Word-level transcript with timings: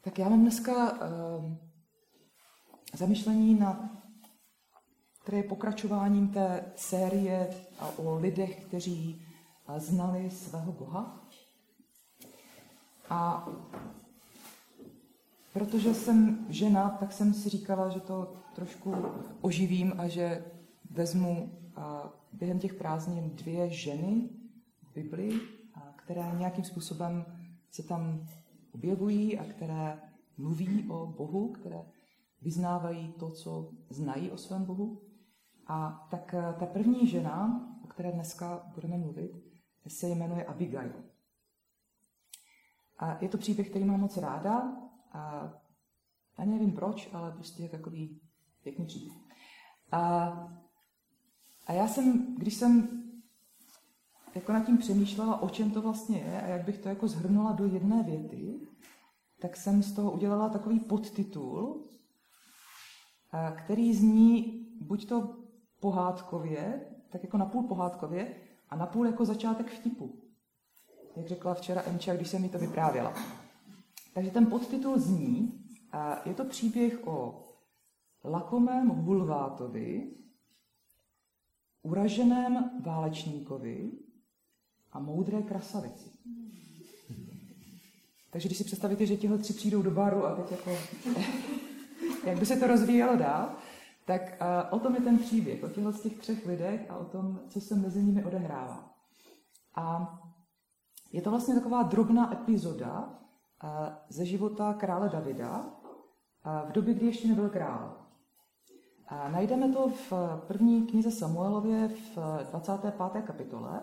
Tak 0.00 0.18
já 0.18 0.28
mám 0.28 0.40
dneska 0.40 0.92
uh, 0.92 1.56
zamyšlení 2.94 3.54
na 3.54 3.98
které 5.28 5.38
je 5.38 5.48
pokračováním 5.48 6.28
té 6.28 6.72
série 6.76 7.50
o 7.96 8.14
lidech, 8.18 8.64
kteří 8.64 9.22
znali 9.76 10.30
svého 10.30 10.72
Boha. 10.72 11.28
A 13.10 13.48
protože 15.52 15.94
jsem 15.94 16.46
žena, 16.48 16.90
tak 17.00 17.12
jsem 17.12 17.34
si 17.34 17.48
říkala, 17.48 17.88
že 17.88 18.00
to 18.00 18.34
trošku 18.54 18.94
oživím 19.40 19.94
a 19.98 20.08
že 20.08 20.44
vezmu 20.90 21.58
během 22.32 22.58
těch 22.58 22.74
prázdnin 22.74 23.30
dvě 23.30 23.70
ženy 23.70 24.28
v 24.82 24.94
Biblii, 24.94 25.40
které 25.96 26.32
nějakým 26.38 26.64
způsobem 26.64 27.24
se 27.70 27.82
tam 27.82 28.28
objevují 28.72 29.38
a 29.38 29.44
které 29.44 30.00
mluví 30.36 30.88
o 30.90 31.06
Bohu, 31.06 31.52
které 31.52 31.86
vyznávají 32.42 33.12
to, 33.12 33.30
co 33.30 33.70
znají 33.90 34.30
o 34.30 34.36
svém 34.36 34.64
Bohu. 34.64 35.02
A 35.66 36.06
tak 36.10 36.34
eh, 36.34 36.54
ta 36.58 36.66
první 36.66 37.06
žena, 37.06 37.68
o 37.84 37.86
které 37.86 38.12
dneska 38.12 38.70
budeme 38.74 38.98
mluvit, 38.98 39.32
se 39.88 40.08
jmenuje 40.08 40.44
Abigail. 40.44 40.92
A 42.98 43.22
je 43.22 43.28
to 43.28 43.38
příběh, 43.38 43.70
který 43.70 43.84
mám 43.84 44.00
moc 44.00 44.16
ráda. 44.16 44.76
A 45.12 45.52
ani 46.36 46.52
nevím 46.52 46.72
proč, 46.72 47.08
ale 47.12 47.32
prostě 47.32 47.62
je 47.62 47.68
takový 47.68 48.20
pěkný 48.62 48.86
příběh. 48.86 49.16
A, 49.92 50.28
a 51.66 51.72
já 51.72 51.88
jsem, 51.88 52.36
když 52.36 52.54
jsem 52.54 53.02
jako 54.34 54.52
nad 54.52 54.66
tím 54.66 54.78
přemýšlela, 54.78 55.42
o 55.42 55.48
čem 55.48 55.70
to 55.70 55.82
vlastně 55.82 56.18
je 56.18 56.42
a 56.42 56.46
jak 56.46 56.64
bych 56.64 56.78
to 56.78 56.88
jako 56.88 57.08
zhrnula 57.08 57.52
do 57.52 57.66
jedné 57.66 58.02
věty, 58.02 58.60
tak 59.40 59.56
jsem 59.56 59.82
z 59.82 59.92
toho 59.92 60.12
udělala 60.12 60.48
takový 60.48 60.80
podtitul, 60.80 61.88
který 63.64 63.94
zní 63.94 64.66
buď 64.80 65.08
to 65.08 65.36
pohádkově, 65.80 66.86
tak 67.10 67.22
jako 67.22 67.38
napůl 67.38 67.62
pohádkově 67.62 68.34
a 68.70 68.76
napůl 68.76 69.06
jako 69.06 69.24
začátek 69.24 69.70
vtipu. 69.70 70.22
Jak 71.16 71.28
řekla 71.28 71.54
včera 71.54 71.82
Emča, 71.86 72.14
když 72.14 72.28
jsem 72.28 72.42
mi 72.42 72.48
to 72.48 72.58
vyprávěla. 72.58 73.14
Takže 74.14 74.30
ten 74.30 74.46
podtitul 74.46 74.98
zní, 74.98 75.64
je 76.24 76.34
to 76.34 76.44
příběh 76.44 77.06
o 77.06 77.44
lakomém 78.24 78.88
hulvátovi, 78.88 80.14
uraženém 81.82 82.70
válečníkovi 82.84 83.92
a 84.98 85.00
moudré 85.00 85.42
krasavici. 85.42 86.10
Takže 88.30 88.48
když 88.48 88.58
si 88.58 88.64
představíte, 88.64 89.06
že 89.06 89.16
tihle 89.16 89.38
tři 89.38 89.52
přijdou 89.52 89.82
do 89.82 89.90
baru 89.90 90.26
a 90.26 90.34
teď 90.34 90.50
jako, 90.50 90.70
jak 92.26 92.38
by 92.38 92.46
se 92.46 92.56
to 92.56 92.66
rozvíjelo 92.66 93.16
dál, 93.16 93.54
tak 94.04 94.22
uh, 94.22 94.78
o 94.78 94.80
tom 94.80 94.94
je 94.94 95.00
ten 95.00 95.18
příběh, 95.18 95.64
o 95.64 95.68
těchto 95.68 95.92
z 95.92 96.00
těch 96.00 96.18
třech 96.18 96.46
lidech 96.46 96.90
a 96.90 96.96
o 96.96 97.04
tom, 97.04 97.40
co 97.48 97.60
se 97.60 97.74
mezi 97.74 98.02
nimi 98.02 98.24
odehrává. 98.24 98.94
A 99.74 100.18
je 101.12 101.22
to 101.22 101.30
vlastně 101.30 101.54
taková 101.54 101.82
drobná 101.82 102.32
epizoda 102.32 103.20
uh, 103.64 103.70
ze 104.08 104.26
života 104.26 104.74
krále 104.74 105.08
Davida 105.08 105.60
uh, 105.60 106.70
v 106.70 106.72
době, 106.72 106.94
kdy 106.94 107.06
ještě 107.06 107.28
nebyl 107.28 107.48
král. 107.48 108.06
A 109.08 109.28
najdeme 109.28 109.72
to 109.72 109.88
v 109.88 110.12
první 110.46 110.86
knize 110.86 111.10
Samuelově 111.10 111.88
v 111.88 112.18
25. 112.50 112.94
kapitole. 113.22 113.80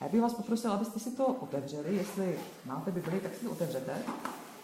Já 0.00 0.08
bych 0.08 0.22
vás 0.22 0.34
poprosil, 0.34 0.72
abyste 0.72 1.00
si 1.00 1.10
to 1.10 1.26
otevřeli. 1.26 1.96
Jestli 1.96 2.38
máte 2.64 2.90
Bibli, 2.90 3.20
tak 3.20 3.34
si 3.34 3.44
to 3.44 3.50
otevřete, 3.50 4.02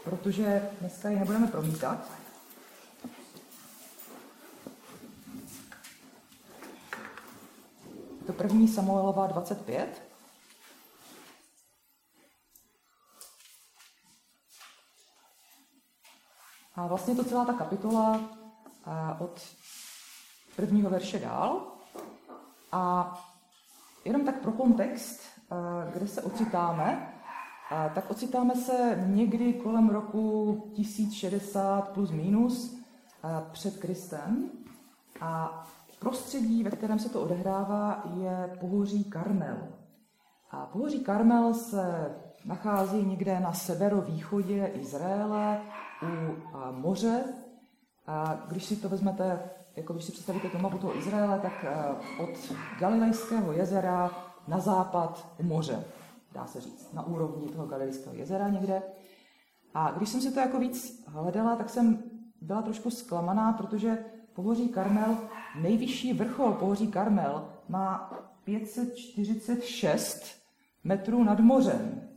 protože 0.04 0.70
dneska 0.80 1.08
ji 1.10 1.18
nebudeme 1.18 1.46
promítat. 1.46 2.10
to 8.30 8.36
první 8.36 8.68
Samuelová 8.68 9.26
25. 9.26 10.02
A 16.74 16.86
vlastně 16.86 17.14
to 17.14 17.24
celá 17.24 17.44
ta 17.44 17.52
kapitola 17.52 18.20
od 19.18 19.40
prvního 20.56 20.90
verše 20.90 21.18
dál. 21.18 21.62
A 22.72 23.14
jenom 24.04 24.24
tak 24.24 24.40
pro 24.40 24.52
kontext, 24.52 25.20
kde 25.92 26.08
se 26.08 26.22
ocitáme, 26.22 27.14
tak 27.94 28.10
ocitáme 28.10 28.54
se 28.54 29.04
někdy 29.06 29.52
kolem 29.52 29.88
roku 29.88 30.56
1060 30.74 31.88
plus 31.88 32.10
minus 32.10 32.80
před 33.52 33.76
Kristem. 33.76 34.50
A 35.20 35.62
Prostředí, 35.98 36.62
ve 36.64 36.70
kterém 36.70 36.98
se 36.98 37.08
to 37.08 37.22
odehrává, 37.22 38.02
je 38.14 38.56
pohoří 38.60 39.04
Karmel. 39.04 39.56
A 40.50 40.66
pohoří 40.66 41.00
Karmel 41.00 41.54
se 41.54 42.14
nachází 42.44 43.06
někde 43.06 43.40
na 43.40 43.52
severovýchodě 43.52 44.66
Izraele 44.66 45.60
u 46.02 46.36
moře. 46.72 47.24
A 48.06 48.44
když 48.48 48.64
si 48.64 48.76
to 48.76 48.88
vezmete, 48.88 49.50
jako 49.76 49.92
když 49.92 50.04
si 50.04 50.12
představíte 50.12 50.48
tu 50.48 50.58
mapu 50.58 50.78
toho 50.78 50.98
Izraele, 50.98 51.38
tak 51.38 51.64
od 52.20 52.30
Galilejského 52.78 53.52
jezera 53.52 54.10
na 54.48 54.58
západ 54.60 55.34
moře, 55.42 55.84
dá 56.32 56.46
se 56.46 56.60
říct, 56.60 56.92
na 56.92 57.06
úrovni 57.06 57.48
toho 57.48 57.66
Galilejského 57.66 58.14
jezera 58.14 58.48
někde. 58.48 58.82
A 59.74 59.90
když 59.90 60.08
jsem 60.08 60.20
si 60.20 60.32
to 60.32 60.40
jako 60.40 60.58
víc 60.58 61.04
hledala, 61.06 61.56
tak 61.56 61.70
jsem 61.70 62.02
byla 62.40 62.62
trošku 62.62 62.90
zklamaná, 62.90 63.52
protože 63.52 64.04
pohoří 64.34 64.68
Karmel, 64.68 65.16
nejvyšší 65.60 66.12
vrchol 66.12 66.52
pohoří 66.52 66.88
Karmel 66.88 67.48
má 67.68 68.12
546 68.44 70.40
metrů 70.84 71.24
nad 71.24 71.40
mořem, 71.40 72.08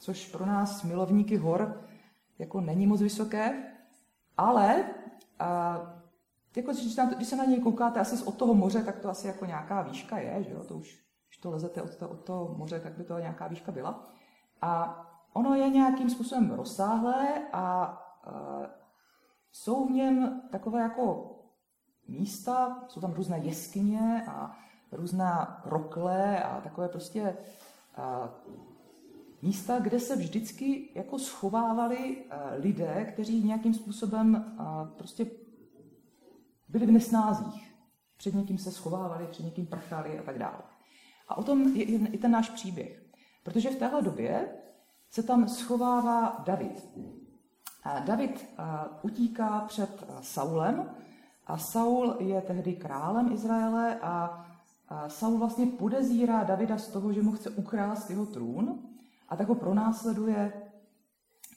což 0.00 0.28
pro 0.28 0.46
nás 0.46 0.82
milovníky 0.82 1.36
hor 1.36 1.80
jako 2.38 2.60
není 2.60 2.86
moc 2.86 3.00
vysoké, 3.00 3.72
ale 4.36 4.84
a, 5.38 5.95
jako, 6.56 6.72
když, 6.72 6.96
na, 6.96 7.04
když 7.04 7.28
se 7.28 7.36
na 7.36 7.44
něj 7.44 7.60
koukáte 7.60 8.00
asi 8.00 8.24
od 8.24 8.36
toho 8.36 8.54
moře, 8.54 8.82
tak 8.82 8.98
to 8.98 9.08
asi 9.08 9.26
jako 9.26 9.44
nějaká 9.44 9.82
výška 9.82 10.18
je, 10.18 10.42
že 10.42 10.50
jo? 10.50 10.64
To 10.64 10.74
už, 10.74 11.06
když 11.28 11.38
to 11.38 11.50
lezete 11.50 11.82
od, 11.82 11.96
to, 11.96 12.08
od 12.08 12.24
toho 12.24 12.54
moře, 12.54 12.80
tak 12.80 12.92
by 12.92 13.04
to 13.04 13.18
nějaká 13.18 13.48
výška 13.48 13.72
byla. 13.72 14.08
A 14.62 15.02
ono 15.32 15.54
je 15.54 15.68
nějakým 15.68 16.10
způsobem 16.10 16.50
rozsáhlé 16.50 17.48
a, 17.52 17.62
a 17.62 18.02
jsou 19.52 19.86
v 19.86 19.90
něm 19.90 20.42
takové 20.50 20.80
jako 20.80 21.32
místa, 22.08 22.84
jsou 22.88 23.00
tam 23.00 23.12
různé 23.12 23.38
jeskyně 23.38 24.24
a 24.28 24.56
různá 24.92 25.62
rokle 25.64 26.42
a 26.42 26.60
takové 26.60 26.88
prostě 26.88 27.36
a, 27.96 28.30
místa, 29.42 29.78
kde 29.78 30.00
se 30.00 30.16
vždycky 30.16 30.92
jako 30.94 31.18
schovávali 31.18 32.24
a, 32.30 32.50
lidé, 32.54 33.04
kteří 33.12 33.44
nějakým 33.44 33.74
způsobem 33.74 34.54
a, 34.58 34.84
prostě 34.84 35.26
byli 36.78 36.86
v 36.86 36.94
nesnázích. 36.94 37.74
Před 38.16 38.34
někým 38.34 38.58
se 38.58 38.72
schovávali, 38.72 39.26
před 39.26 39.42
někým 39.42 39.66
prchali 39.66 40.18
a 40.18 40.22
tak 40.22 40.38
dále. 40.38 40.58
A 41.28 41.38
o 41.38 41.42
tom 41.42 41.76
je 41.76 41.84
i 41.84 42.18
ten 42.18 42.30
náš 42.30 42.50
příběh. 42.50 43.02
Protože 43.42 43.70
v 43.70 43.76
téhle 43.76 44.02
době 44.02 44.48
se 45.10 45.22
tam 45.22 45.48
schovává 45.48 46.42
David. 46.46 46.88
David 48.04 48.46
utíká 49.02 49.60
před 49.60 50.04
Saulem, 50.20 50.90
a 51.46 51.58
Saul 51.58 52.16
je 52.18 52.40
tehdy 52.40 52.74
králem 52.74 53.32
Izraele 53.32 53.98
a 54.02 54.46
Saul 55.08 55.38
vlastně 55.38 55.66
podezírá 55.66 56.44
Davida 56.44 56.78
z 56.78 56.88
toho, 56.88 57.12
že 57.12 57.22
mu 57.22 57.32
chce 57.32 57.50
ukrást 57.50 58.10
jeho 58.10 58.26
trůn 58.26 58.78
a 59.28 59.36
tak 59.36 59.48
ho 59.48 59.54
pronásleduje 59.54 60.52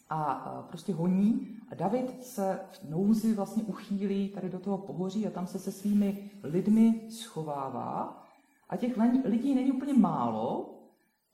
a 0.10 0.34
prostě 0.70 0.94
honí. 0.94 1.48
A 1.72 1.76
David 1.76 2.26
se 2.26 2.60
v 2.72 2.90
nouzi 2.90 3.34
vlastně 3.34 3.64
uchýlí 3.64 4.30
tady 4.30 4.50
do 4.50 4.60
toho 4.60 4.78
pohoří 4.78 5.28
a 5.28 5.32
tam 5.32 5.48
se 5.48 5.60
se 5.60 5.72
svými 5.72 6.32
lidmi 6.44 7.08
schovává. 7.10 8.24
A 8.70 8.78
těch 8.78 8.98
lidí 9.26 9.56
není 9.56 9.72
úplně 9.72 9.94
málo, 9.94 10.76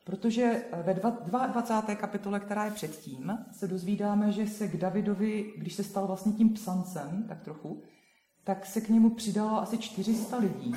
protože 0.05 0.65
ve 0.83 0.93
22. 0.93 1.95
kapitole, 1.95 2.39
která 2.39 2.65
je 2.65 2.71
předtím, 2.71 3.37
se 3.51 3.67
dozvídáme, 3.67 4.31
že 4.31 4.47
se 4.47 4.67
k 4.67 4.77
Davidovi, 4.77 5.53
když 5.57 5.73
se 5.73 5.83
stal 5.83 6.07
vlastně 6.07 6.31
tím 6.31 6.53
psancem, 6.53 7.25
tak 7.27 7.43
trochu, 7.43 7.81
tak 8.43 8.65
se 8.65 8.81
k 8.81 8.89
němu 8.89 9.09
přidalo 9.09 9.61
asi 9.61 9.77
400 9.77 10.37
lidí, 10.37 10.75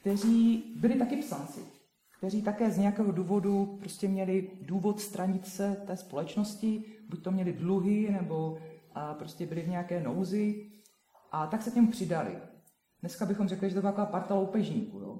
kteří 0.00 0.64
byli 0.76 0.94
taky 0.94 1.16
psanci, 1.16 1.60
kteří 2.20 2.42
také 2.42 2.70
z 2.70 2.78
nějakého 2.78 3.12
důvodu 3.12 3.76
prostě 3.80 4.08
měli 4.08 4.50
důvod 4.62 5.00
stranit 5.00 5.46
se 5.46 5.76
té 5.86 5.96
společnosti, 5.96 6.84
buď 7.08 7.22
to 7.22 7.30
měli 7.30 7.52
dluhy, 7.52 8.10
nebo 8.10 8.58
a 8.94 9.14
prostě 9.14 9.46
byli 9.46 9.62
v 9.62 9.68
nějaké 9.68 10.02
nouzi, 10.02 10.70
a 11.32 11.46
tak 11.46 11.62
se 11.62 11.70
k 11.70 11.74
němu 11.74 11.90
přidali. 11.90 12.38
Dneska 13.00 13.26
bychom 13.26 13.48
řekli, 13.48 13.68
že 13.68 13.74
to 13.74 13.80
byla 13.80 13.92
taková 13.92 14.06
parta 14.06 14.34
loupežníků. 14.34 14.98
Jo? 14.98 15.18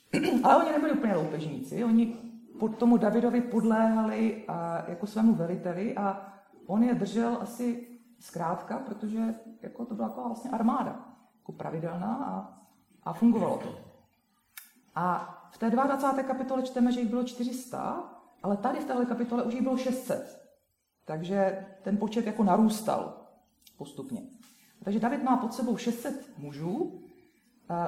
Ale 0.44 0.64
oni 0.64 0.72
nebyli 0.72 0.92
úplně 0.92 1.14
loupežníci, 1.14 1.84
oni 1.84 2.16
pod 2.60 2.78
tomu 2.78 2.96
Davidovi 2.96 3.40
podléhali 3.40 4.44
a, 4.48 4.84
jako 4.90 5.06
svému 5.06 5.34
veliteli 5.34 5.96
a 5.96 6.32
on 6.66 6.82
je 6.82 6.94
držel 6.94 7.38
asi 7.40 7.88
zkrátka, 8.20 8.78
protože 8.78 9.34
jako 9.62 9.84
to 9.84 9.94
byla 9.94 10.08
taková 10.08 10.26
vlastně 10.26 10.50
armáda, 10.50 11.16
jako 11.38 11.52
pravidelná 11.52 12.14
a, 12.14 12.60
a 13.02 13.12
fungovalo 13.12 13.56
to. 13.58 13.74
A 14.94 15.38
v 15.52 15.58
té 15.58 15.70
22. 15.70 16.22
kapitole 16.22 16.62
čteme, 16.62 16.92
že 16.92 17.00
jich 17.00 17.10
bylo 17.10 17.24
400, 17.24 18.10
ale 18.42 18.56
tady 18.56 18.80
v 18.80 18.84
téhle 18.84 19.06
kapitole 19.06 19.42
už 19.42 19.54
jich 19.54 19.62
bylo 19.62 19.76
600. 19.76 20.42
Takže 21.04 21.66
ten 21.82 21.96
počet 21.96 22.26
jako 22.26 22.44
narůstal 22.44 23.26
postupně. 23.76 24.22
Takže 24.84 25.00
David 25.00 25.22
má 25.22 25.36
pod 25.36 25.54
sebou 25.54 25.76
600 25.76 26.38
mužů, 26.38 27.02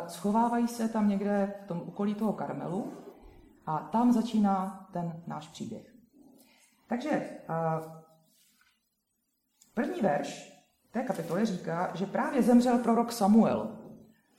schovávají 0.09 0.69
se 0.69 0.89
tam 0.89 1.09
někde 1.09 1.55
v 1.65 1.69
tom 1.69 1.81
okolí 1.81 2.15
toho 2.15 2.33
Karmelu 2.33 2.93
a 3.67 3.79
tam 3.79 4.13
začíná 4.13 4.87
ten 4.93 5.23
náš 5.27 5.49
příběh. 5.49 5.95
Takže 6.89 7.39
první 9.75 10.01
verš 10.01 10.55
té 10.91 11.03
kapitoly 11.03 11.47
říká, 11.47 11.91
že 11.95 12.07
právě 12.07 12.43
zemřel 12.43 12.79
prorok 12.79 13.13
Samuel. 13.13 13.79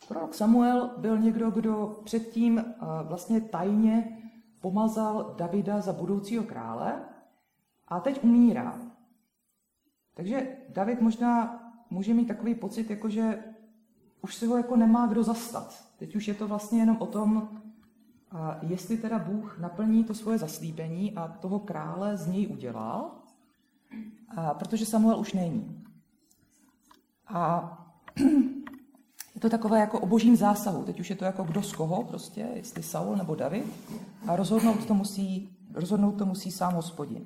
Prorok 0.08 0.34
Samuel 0.34 0.90
byl 0.98 1.18
někdo, 1.18 1.52
kdo 1.52 2.02
předtím 2.04 2.66
vlastně 3.04 3.42
tajně 3.42 4.22
pomazal 4.62 5.36
Davida 5.38 5.82
za 5.82 5.94
budoucího 5.94 6.44
krále 6.44 7.06
a 7.88 8.00
teď 8.00 8.24
umírá. 8.24 8.80
Takže 10.14 10.58
David 10.70 11.02
možná 11.02 11.62
může 11.90 12.14
mít 12.14 12.26
takový 12.26 12.56
pocit, 12.56 12.90
jako 12.90 13.10
že 13.10 13.44
už 14.22 14.36
se 14.36 14.48
ho 14.48 14.58
jako 14.58 14.76
nemá 14.76 15.08
kdo 15.08 15.24
zastat. 15.24 15.86
Teď 15.98 16.16
už 16.16 16.28
je 16.28 16.34
to 16.34 16.48
vlastně 16.48 16.80
jenom 16.80 16.98
o 17.00 17.06
tom, 17.06 17.50
jestli 18.62 18.98
teda 18.98 19.20
Bůh 19.20 19.60
naplní 19.60 20.04
to 20.04 20.14
svoje 20.14 20.38
zaslíbení 20.38 21.16
a 21.16 21.28
toho 21.28 21.60
krále 21.60 22.18
z 22.18 22.28
něj 22.28 22.48
udělá, 22.48 23.24
protože 24.60 24.86
Samuel 24.86 25.20
už 25.20 25.34
není. 25.34 25.86
A 27.28 27.85
je 29.46 29.50
to 29.50 29.58
takové 29.58 29.80
jako 29.80 30.00
o 30.00 30.06
božím 30.06 30.36
zásahu. 30.36 30.84
Teď 30.84 31.00
už 31.00 31.10
je 31.10 31.16
to 31.16 31.26
jako 31.26 31.44
kdo 31.44 31.64
z 31.64 31.74
koho 31.74 32.04
prostě, 32.04 32.48
jestli 32.54 32.84
Saul 32.84 33.16
nebo 33.16 33.36
David. 33.36 33.66
A 34.28 34.36
rozhodnout 34.36 34.86
to 34.86 34.94
musí, 34.94 35.58
rozhodnout 35.74 36.12
to 36.12 36.26
musí 36.26 36.52
sám 36.52 36.74
hospodin. 36.74 37.26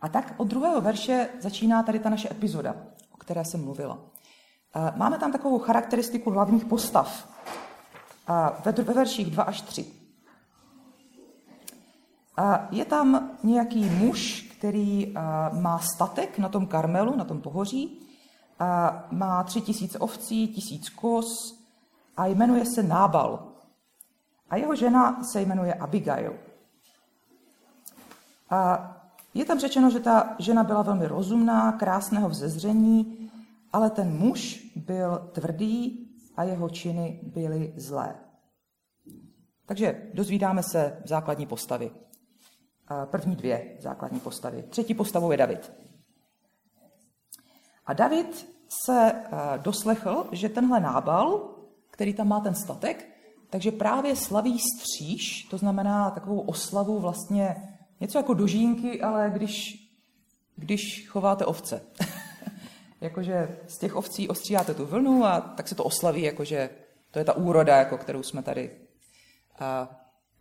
A 0.00 0.08
tak 0.08 0.34
od 0.36 0.48
druhého 0.48 0.80
verše 0.80 1.28
začíná 1.40 1.82
tady 1.82 1.98
ta 1.98 2.10
naše 2.10 2.30
epizoda, 2.30 2.76
o 3.12 3.16
které 3.16 3.44
jsem 3.44 3.64
mluvila. 3.64 3.98
Máme 4.96 5.18
tam 5.18 5.32
takovou 5.32 5.58
charakteristiku 5.58 6.30
hlavních 6.30 6.64
postav 6.64 7.28
ve 8.64 8.72
verších 8.72 9.30
2 9.30 9.42
až 9.42 9.60
3. 9.60 9.86
Je 12.70 12.84
tam 12.84 13.30
nějaký 13.42 13.84
muž, 13.84 14.48
který 14.58 15.14
má 15.52 15.78
statek 15.78 16.38
na 16.38 16.48
tom 16.48 16.66
Karmelu, 16.66 17.16
na 17.16 17.24
tom 17.24 17.40
pohoří, 17.40 18.07
má 19.10 19.42
tři 19.42 19.60
tisíce 19.60 19.98
ovcí, 19.98 20.48
tisíc 20.48 20.88
kos 20.88 21.64
a 22.16 22.26
jmenuje 22.26 22.64
se 22.64 22.82
Nábal. 22.82 23.52
A 24.50 24.56
jeho 24.56 24.74
žena 24.76 25.24
se 25.24 25.40
jmenuje 25.40 25.74
Abigail. 25.74 26.38
A 28.50 28.94
je 29.34 29.44
tam 29.44 29.58
řečeno, 29.58 29.90
že 29.90 30.00
ta 30.00 30.36
žena 30.38 30.64
byla 30.64 30.82
velmi 30.82 31.06
rozumná, 31.06 31.72
krásného 31.72 32.28
vzezření, 32.28 33.30
ale 33.72 33.90
ten 33.90 34.18
muž 34.18 34.72
byl 34.76 35.30
tvrdý 35.32 36.08
a 36.36 36.42
jeho 36.42 36.68
činy 36.68 37.20
byly 37.22 37.72
zlé. 37.76 38.14
Takže 39.66 40.10
dozvídáme 40.14 40.62
se 40.62 41.02
základní 41.04 41.46
postavy. 41.46 41.90
První 43.04 43.36
dvě 43.36 43.76
základní 43.80 44.20
postavy. 44.20 44.62
Třetí 44.62 44.94
postavou 44.94 45.30
je 45.30 45.36
David. 45.36 45.72
A 47.88 47.92
David 47.92 48.48
se 48.68 49.12
doslechl, 49.56 50.28
že 50.32 50.48
tenhle 50.48 50.80
nábal, 50.80 51.50
který 51.90 52.14
tam 52.14 52.28
má 52.28 52.40
ten 52.40 52.54
statek, 52.54 53.08
takže 53.50 53.72
právě 53.72 54.16
slaví 54.16 54.58
stříž, 54.58 55.42
to 55.50 55.58
znamená 55.58 56.10
takovou 56.10 56.40
oslavu 56.40 56.98
vlastně 56.98 57.56
něco 58.00 58.18
jako 58.18 58.34
dožínky, 58.34 59.00
ale 59.00 59.30
když, 59.34 59.54
když 60.56 61.08
chováte 61.08 61.44
ovce. 61.46 61.82
jakože 63.00 63.58
z 63.68 63.78
těch 63.78 63.96
ovcí 63.96 64.28
ostříháte 64.28 64.74
tu 64.74 64.86
vlnu 64.86 65.24
a 65.24 65.40
tak 65.40 65.68
se 65.68 65.74
to 65.74 65.84
oslaví, 65.84 66.22
jakože 66.22 66.70
to 67.10 67.18
je 67.18 67.24
ta 67.24 67.36
úroda, 67.36 67.76
jako 67.76 67.98
kterou 67.98 68.22
jsme 68.22 68.42
tady 68.42 68.70
a, 69.58 69.88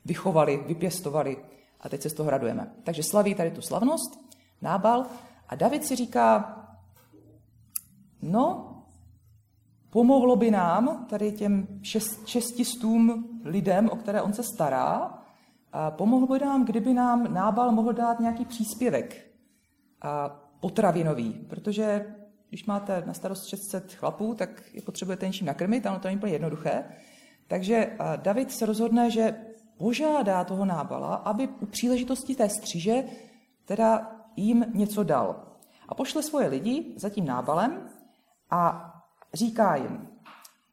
vychovali, 0.06 0.64
vypěstovali 0.68 1.38
a 1.82 1.90
teď 1.90 2.02
se 2.02 2.10
z 2.10 2.14
toho 2.14 2.30
radujeme. 2.30 2.72
Takže 2.84 3.04
slaví 3.04 3.36
tady 3.36 3.52
tu 3.52 3.62
slavnost, 3.62 4.20
nábal 4.62 5.06
a 5.50 5.56
David 5.56 5.86
si 5.86 5.96
říká, 5.96 6.54
no, 8.22 8.74
pomohlo 9.90 10.36
by 10.36 10.52
nám, 10.52 11.06
tady 11.10 11.32
těm 11.32 11.68
šest, 11.82 12.28
šestistům 12.28 13.26
lidem, 13.44 13.90
o 13.90 13.96
které 13.96 14.22
on 14.22 14.34
se 14.34 14.44
stará, 14.44 15.20
a 15.74 15.92
pomohlo 15.92 16.28
by 16.28 16.40
nám, 16.40 16.66
kdyby 16.66 16.94
nám 16.94 17.34
nábal 17.34 17.72
mohl 17.72 17.94
dát 17.94 18.20
nějaký 18.20 18.46
příspěvek 18.46 19.32
a 20.02 20.30
potravinový, 20.60 21.34
protože 21.34 22.16
když 22.50 22.66
máte 22.66 23.04
na 23.06 23.14
starost 23.14 23.46
600 23.46 23.94
chlapů, 23.94 24.34
tak 24.34 24.50
je 24.74 24.82
potřebujete 24.82 25.28
něčím 25.28 25.48
nakrmit, 25.48 25.86
ale 25.86 26.00
to 26.00 26.08
není 26.08 26.18
úplně 26.18 26.34
jednoduché. 26.34 26.84
Takže 27.48 27.98
David 28.16 28.52
se 28.52 28.66
rozhodne, 28.66 29.12
že 29.12 29.36
požádá 29.78 30.44
toho 30.44 30.66
nábala, 30.66 31.16
aby 31.16 31.48
u 31.48 31.66
příležitosti 31.66 32.36
té 32.36 32.50
střiže 32.50 33.04
teda 33.66 34.12
jim 34.36 34.66
něco 34.74 35.04
dal. 35.04 35.44
A 35.88 35.96
pošle 35.96 36.24
svoje 36.24 36.48
lidi 36.48 36.94
za 36.96 37.10
tím 37.10 37.26
nábalem 37.26 37.90
a 38.50 38.94
říká 39.34 39.76
jim, 39.76 40.08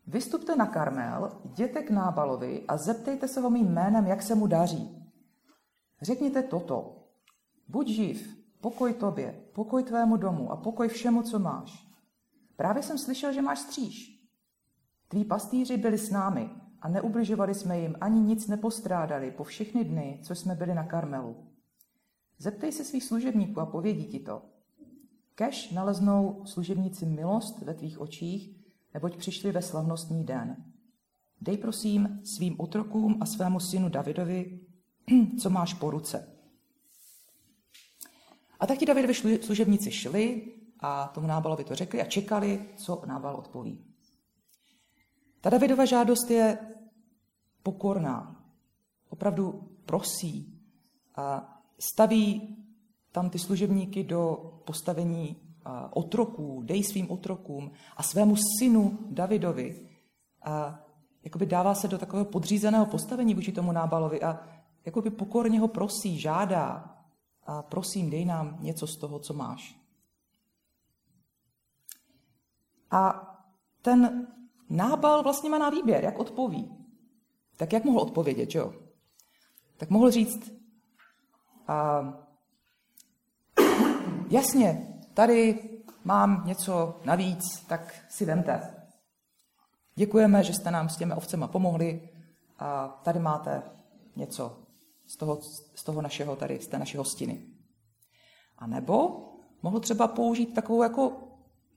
vystupte 0.07 0.57
na 0.57 0.67
Karmel, 0.67 1.41
jděte 1.45 1.83
k 1.83 1.91
nábalovi 1.91 2.65
a 2.69 2.77
zeptejte 2.77 3.29
se 3.29 3.41
ho 3.41 3.51
mým 3.51 3.69
jménem, 3.69 4.07
jak 4.07 4.23
se 4.23 4.35
mu 4.35 4.47
daří. 4.47 5.13
Řekněte 6.03 6.43
toto, 6.43 7.07
buď 7.69 7.89
živ, 7.89 8.37
pokoj 8.61 8.95
tobě, 8.95 9.41
pokoj 9.55 9.83
tvému 9.85 10.17
domu 10.17 10.53
a 10.53 10.57
pokoj 10.57 10.89
všemu, 10.89 11.23
co 11.23 11.39
máš. 11.39 11.89
Právě 12.57 12.83
jsem 12.83 12.99
slyšel, 12.99 13.33
že 13.33 13.43
máš 13.43 13.59
stříž. 13.59 14.27
Tví 15.09 15.25
pastýři 15.25 15.77
byli 15.77 15.99
s 15.99 16.11
námi 16.11 16.51
a 16.81 16.89
neubližovali 16.89 17.55
jsme 17.55 17.81
jim, 17.81 17.97
ani 18.01 18.21
nic 18.21 18.47
nepostrádali 18.47 19.31
po 19.31 19.45
všechny 19.45 19.85
dny, 19.85 20.21
co 20.23 20.35
jsme 20.35 20.55
byli 20.55 20.75
na 20.75 20.85
Karmelu. 20.85 21.37
Zeptej 22.39 22.73
se 22.73 22.85
svých 22.85 23.05
služebníků 23.05 23.61
a 23.61 23.67
povědí 23.67 24.07
ti 24.07 24.21
to. 24.21 24.43
Kež 25.35 25.71
naleznou 25.71 26.43
služebníci 26.47 27.07
milost 27.07 27.63
ve 27.63 27.75
tvých 27.75 28.01
očích, 28.01 28.57
neboť 28.95 29.17
přišli 29.17 29.53
ve 29.53 29.63
slavnostní 29.63 30.25
den. 30.25 30.57
Dej 31.41 31.59
prosím 31.59 32.21
svým 32.25 32.61
otrokům 32.61 33.17
a 33.21 33.27
svému 33.27 33.61
synu 33.61 33.89
Davidovi, 33.89 34.61
co 35.41 35.51
máš 35.51 35.75
po 35.75 35.91
ruce. 35.91 36.39
A 38.61 38.67
tak 38.67 38.79
ti 38.79 38.87
Davidovi 38.87 39.15
služebníci 39.43 39.91
šli 39.91 40.53
a 40.81 41.09
tomu 41.09 41.27
Nábalovi 41.27 41.65
to 41.65 41.75
řekli 41.75 42.03
a 42.03 42.05
čekali, 42.05 42.69
co 42.77 43.03
Nábal 43.07 43.37
odpoví. 43.37 43.85
Ta 45.41 45.51
Davidova 45.51 45.85
žádost 45.85 46.31
je 46.31 46.59
pokorná. 47.63 48.45
Opravdu 49.09 49.71
prosí 49.87 50.61
a 51.17 51.55
staví 51.79 52.57
tam 53.15 53.31
ty 53.31 53.39
služebníky 53.39 54.05
do 54.05 54.53
postavení 54.65 55.37
otroků, 55.91 56.63
dej 56.65 56.85
svým 56.85 57.11
otrokům 57.11 57.71
a 57.97 58.03
svému 58.03 58.35
synu 58.59 58.99
Davidovi. 59.11 59.89
A 60.43 60.81
jakoby 61.25 61.47
dává 61.47 61.75
se 61.75 61.89
do 61.89 61.99
takového 61.99 62.25
podřízeného 62.25 62.87
postavení 62.87 63.35
vůči 63.35 63.53
tomu 63.53 63.73
Nábalovi 63.73 64.23
a 64.23 64.41
jakoby 64.85 65.11
pokorně 65.11 65.61
ho 65.61 65.69
prosí, 65.69 66.19
žádá, 66.19 66.95
a 67.47 67.63
prosím, 67.63 68.11
dej 68.11 68.25
nám 68.25 68.59
něco 68.61 68.87
z 68.87 68.97
toho, 68.97 69.19
co 69.19 69.35
máš. 69.35 69.79
A 72.91 73.31
ten 73.83 74.27
nábal 74.71 75.23
vlastně 75.23 75.51
má 75.51 75.59
na 75.59 75.71
výběr, 75.71 76.05
jak 76.05 76.19
odpoví. 76.19 76.77
Tak 77.57 77.73
jak 77.73 77.85
mohl 77.85 77.99
odpovědět, 77.99 78.55
jo? 78.55 78.75
Tak 79.77 79.91
mohl 79.91 80.11
říct, 80.11 80.53
a, 81.69 82.24
jasně, 84.35 84.89
tady 85.15 85.59
mám 86.05 86.43
něco 86.47 87.01
navíc, 87.05 87.43
tak 87.69 87.95
si 88.09 88.25
vemte. 88.25 88.75
Děkujeme, 89.95 90.43
že 90.45 90.53
jste 90.53 90.71
nám 90.71 90.89
s 90.89 90.97
těmi 90.97 91.15
ovcema 91.15 91.49
pomohli 91.49 92.09
a 92.59 92.89
tady 92.89 93.19
máte 93.19 93.63
něco 94.17 94.59
z 95.07 95.17
toho, 95.17 95.39
z 95.75 95.85
toho 95.85 96.03
našeho 96.03 96.37
tady, 96.37 96.59
z 96.61 96.69
té 96.69 96.79
naší 96.79 96.97
hostiny. 96.97 97.47
A 98.59 98.67
nebo 98.67 99.29
mohl 99.63 99.81
třeba 99.81 100.09
použít 100.09 100.55
takovou 100.55 100.83
jako 100.83 101.13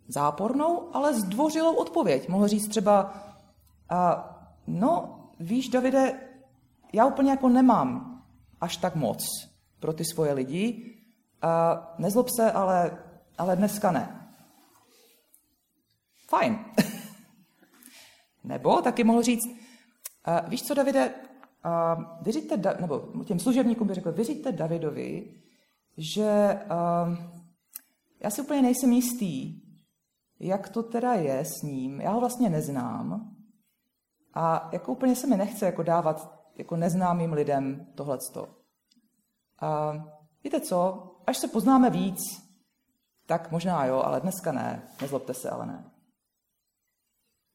zápornou, 0.08 0.96
ale 0.96 1.14
zdvořilou 1.14 1.76
odpověď. 1.76 2.30
Mohl 2.30 2.48
říct 2.48 2.68
třeba, 2.68 3.14
a, 3.90 4.30
no, 4.68 5.20
víš, 5.40 5.70
Davide, 5.70 6.20
já 6.94 7.06
úplně 7.06 7.32
jako 7.32 7.50
nemám 7.50 8.24
až 8.62 8.78
tak 8.78 8.96
moc 8.96 9.26
pro 9.80 9.94
ty 9.94 10.06
svoje 10.06 10.34
lidi. 10.34 10.97
Nezlob 11.98 12.30
se, 12.30 12.52
ale 12.52 12.98
ale 13.38 13.56
dneska 13.56 13.92
ne. 13.92 14.30
Fajn. 16.28 16.66
Nebo 18.44 18.82
taky 18.82 19.04
mohl 19.04 19.22
říct, 19.22 19.46
uh, 19.48 20.50
víš 20.50 20.64
co, 20.64 20.74
Davide, 20.74 21.14
uh, 21.14 22.04
vyříte, 22.22 22.58
da, 22.58 22.74
nebo 22.80 23.24
těm 23.26 23.40
služebníkům 23.40 23.88
by 23.88 23.94
řekl, 23.94 24.12
vyříte 24.12 24.52
Davidovi, 24.52 25.34
že 25.98 26.60
uh, 26.66 27.18
já 28.20 28.30
si 28.30 28.42
úplně 28.42 28.62
nejsem 28.62 28.92
jistý, 28.92 29.62
jak 30.40 30.70
to 30.70 30.84
teda 30.84 31.14
je 31.14 31.46
s 31.46 31.62
ním. 31.62 32.02
Já 32.02 32.12
ho 32.12 32.20
vlastně 32.20 32.50
neznám 32.50 33.36
a 34.34 34.70
jako 34.72 34.92
úplně 34.92 35.16
se 35.16 35.28
mi 35.28 35.38
nechce 35.38 35.66
jako 35.66 35.84
dávat 35.84 36.38
jako 36.56 36.76
neznámým 36.76 37.34
lidem 37.34 37.88
tohleto. 37.96 38.48
A 39.60 39.94
víte 40.44 40.62
co, 40.62 41.12
až 41.28 41.38
se 41.38 41.48
poznáme 41.48 41.90
víc, 41.90 42.20
tak 43.26 43.52
možná 43.52 43.86
jo, 43.86 44.02
ale 44.06 44.22
dneska 44.22 44.52
ne, 44.52 44.90
nezlobte 45.02 45.34
se, 45.34 45.50
ale 45.50 45.66
ne. 45.66 45.92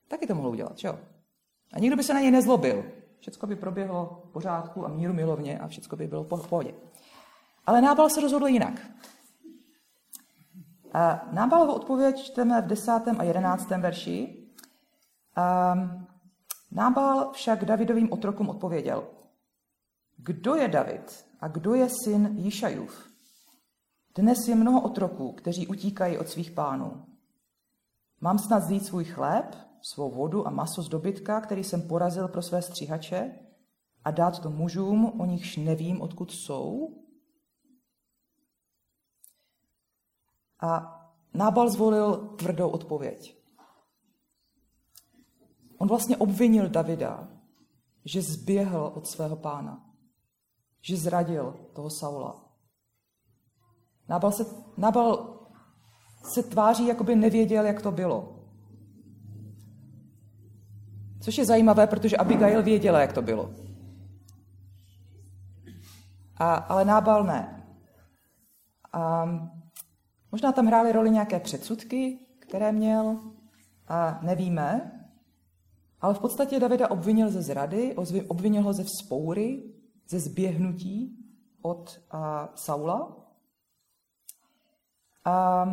Taky 0.09 0.27
to 0.27 0.35
mohl 0.35 0.49
udělat, 0.49 0.79
že 0.79 0.89
jo? 0.89 0.99
A 1.73 1.79
nikdo 1.79 1.97
by 1.97 2.03
se 2.03 2.15
na 2.15 2.21
něj 2.21 2.31
nezlobil. 2.31 2.85
Všechno 3.21 3.49
by 3.49 3.57
proběhlo 3.57 4.23
v 4.29 4.33
pořádku 4.33 4.87
a 4.87 4.89
míru 4.89 5.13
milovně 5.13 5.59
a 5.59 5.69
všechno 5.69 5.99
by 5.99 6.07
bylo 6.07 6.25
v 6.25 6.49
pohodě. 6.49 6.75
Ale 7.67 7.81
Nábal 7.81 8.11
se 8.11 8.21
rozhodl 8.21 8.47
jinak. 8.47 8.75
A 10.93 11.29
odpověď 11.69 12.23
čteme 12.23 12.63
v 12.63 12.67
10. 12.67 12.91
a 13.19 13.23
11. 13.23 13.69
verši. 13.71 14.47
Nábal 16.71 17.33
však 17.33 17.65
Davidovým 17.65 18.13
otrokům 18.13 18.49
odpověděl. 18.49 19.09
Kdo 20.17 20.55
je 20.55 20.69
David 20.69 21.27
a 21.41 21.49
kdo 21.49 21.75
je 21.75 21.89
syn 22.05 22.29
Jišajův? 22.37 23.12
Dnes 24.15 24.49
je 24.49 24.55
mnoho 24.55 24.83
otroků, 24.83 25.33
kteří 25.33 25.67
utíkají 25.67 26.19
od 26.19 26.29
svých 26.29 26.51
pánů. 26.51 27.07
Mám 28.21 28.39
snad 28.39 28.63
zjít 28.63 28.87
svůj 28.87 29.05
chléb, 29.05 29.57
svou 29.83 30.11
vodu 30.11 30.47
a 30.47 30.51
maso 30.51 30.83
z 30.83 30.89
dobytka, 30.89 31.41
který 31.41 31.65
jsem 31.65 31.89
porazil 31.89 32.29
pro 32.29 32.43
své 32.43 32.63
stříhače, 32.63 33.39
a 34.05 34.11
dát 34.11 34.43
to 34.43 34.51
mužům, 34.51 35.21
o 35.21 35.27
nichž 35.27 35.57
nevím, 35.57 36.03
odkud 36.03 36.31
jsou? 36.31 36.97
A 40.61 40.99
Nábal 41.35 41.71
zvolil 41.71 42.17
tvrdou 42.17 42.69
odpověď. 42.69 43.37
On 45.79 45.89
vlastně 45.89 46.17
obvinil 46.17 46.69
Davida, 46.69 47.29
že 48.05 48.23
zběhl 48.23 48.93
od 48.95 49.07
svého 49.07 49.37
pána, 49.37 49.91
že 50.81 50.97
zradil 50.97 51.71
toho 51.73 51.91
Saula. 51.91 52.52
Nábal 54.13 54.33
se, 54.33 54.45
Nábal 54.77 55.37
se 56.35 56.43
tváří, 56.43 56.87
jako 56.87 57.05
by 57.05 57.17
nevěděl, 57.17 57.67
jak 57.67 57.83
to 57.83 57.93
bylo. 57.93 58.45
Což 61.21 61.39
je 61.39 61.45
zajímavé, 61.45 61.87
protože 61.87 62.17
Abigail 62.17 62.63
věděla, 62.63 63.01
jak 63.01 63.13
to 63.13 63.23
bylo. 63.23 63.51
A, 66.37 66.55
ale 66.55 66.85
Nábal 66.85 67.25
ne. 67.25 67.65
A 68.93 69.25
možná 70.33 70.53
tam 70.53 70.67
hrály 70.67 70.93
roli 70.93 71.11
nějaké 71.11 71.41
předsudky, 71.41 72.19
které 72.39 72.73
měl, 72.73 73.21
a 73.89 74.19
nevíme. 74.23 74.93
Ale 76.01 76.15
v 76.15 76.19
podstatě 76.19 76.61
Davida 76.61 76.91
obvinil 76.91 77.31
ze 77.31 77.43
zrady, 77.43 77.97
obvinil 78.29 78.63
ho 78.63 78.73
ze 78.73 78.85
vzpoury, 78.85 79.73
ze 80.09 80.21
zběhnutí 80.21 81.17
od 81.63 82.01
a, 82.11 82.49
Saula. 82.55 83.22
A, 85.25 85.65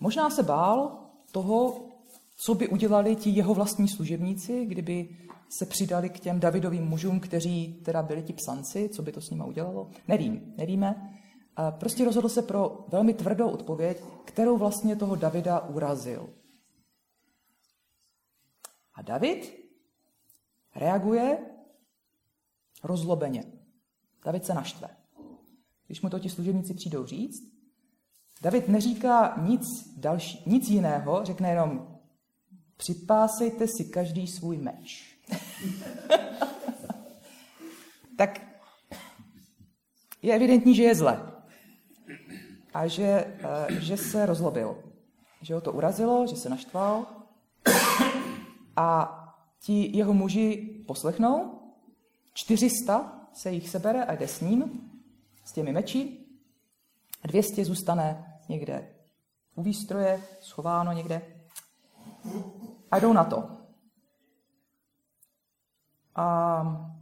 možná 0.00 0.30
se 0.30 0.42
bál 0.42 1.08
toho, 1.32 1.88
co 2.36 2.54
by 2.54 2.68
udělali 2.68 3.16
ti 3.16 3.30
jeho 3.30 3.54
vlastní 3.54 3.88
služebníci, 3.88 4.64
kdyby 4.64 5.18
se 5.58 5.66
přidali 5.66 6.10
k 6.10 6.20
těm 6.20 6.40
Davidovým 6.40 6.84
mužům, 6.84 7.20
kteří 7.20 7.82
teda 7.84 8.02
byli 8.02 8.22
ti 8.22 8.32
psanci, 8.32 8.88
co 8.88 9.02
by 9.02 9.12
to 9.12 9.20
s 9.20 9.30
nimi 9.30 9.44
udělalo? 9.46 9.90
Nevím, 10.08 10.54
nevíme. 10.56 11.18
Prostě 11.70 12.04
rozhodl 12.04 12.28
se 12.28 12.42
pro 12.42 12.84
velmi 12.88 13.14
tvrdou 13.14 13.50
odpověď, 13.50 14.02
kterou 14.24 14.58
vlastně 14.58 14.96
toho 14.96 15.16
Davida 15.16 15.60
urazil. 15.60 16.34
A 18.94 19.02
David 19.02 19.52
reaguje 20.74 21.38
rozlobeně. 22.84 23.44
David 24.24 24.44
se 24.44 24.54
naštve. 24.54 24.88
Když 25.86 26.02
mu 26.02 26.10
to 26.10 26.18
ti 26.18 26.30
služebníci 26.30 26.74
přijdou 26.74 27.06
říct, 27.06 27.56
David 28.42 28.68
neříká 28.68 29.34
nic, 29.42 29.62
další, 29.96 30.42
nic 30.46 30.68
jiného, 30.68 31.20
řekne 31.24 31.50
jenom 31.50 31.98
připásejte 32.76 33.66
si 33.66 33.84
každý 33.84 34.26
svůj 34.26 34.56
meč. 34.56 35.18
tak 38.16 38.40
je 40.22 40.34
evidentní, 40.34 40.74
že 40.74 40.82
je 40.82 40.94
zle 40.94 41.32
a 42.74 42.86
že, 42.86 43.36
eh, 43.38 43.80
že 43.80 43.96
se 43.96 44.26
rozlobil. 44.26 44.82
Že 45.42 45.54
ho 45.54 45.60
to 45.60 45.72
urazilo, 45.72 46.26
že 46.26 46.36
se 46.36 46.48
naštval 46.48 47.06
a 48.76 48.88
ti 49.60 49.96
jeho 49.96 50.14
muži 50.14 50.84
poslechnou, 50.86 51.55
400 52.36 53.28
se 53.32 53.52
jich 53.52 53.68
sebere 53.68 54.04
a 54.04 54.14
jde 54.14 54.28
s 54.28 54.40
ním, 54.40 54.90
s 55.44 55.52
těmi 55.52 55.72
meči, 55.72 56.18
a 57.22 57.28
200 57.28 57.64
zůstane 57.64 58.38
někde 58.48 58.94
u 59.54 59.62
výstroje, 59.62 60.22
schováno 60.40 60.92
někde 60.92 61.22
a 62.90 62.98
jdou 62.98 63.12
na 63.12 63.24
to. 63.24 63.48
A, 66.14 66.92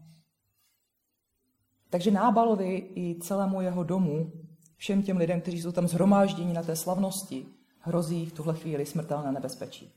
takže 1.91 2.11
Nábalovi 2.11 2.93
i 2.97 3.19
celému 3.21 3.61
jeho 3.61 3.85
domu 3.85 4.33
všem 4.77 5.03
těm 5.03 5.17
lidem, 5.17 5.41
kteří 5.41 5.63
jsou 5.63 5.73
tam 5.73 5.89
zhromážděni 5.89 6.53
na 6.53 6.63
té 6.63 6.77
slavnosti, 6.77 7.47
hrozí 7.79 8.27
v 8.27 8.33
tuhle 8.33 8.55
chvíli 8.55 8.87
smrtelné 8.87 9.33
nebezpečí. 9.33 9.93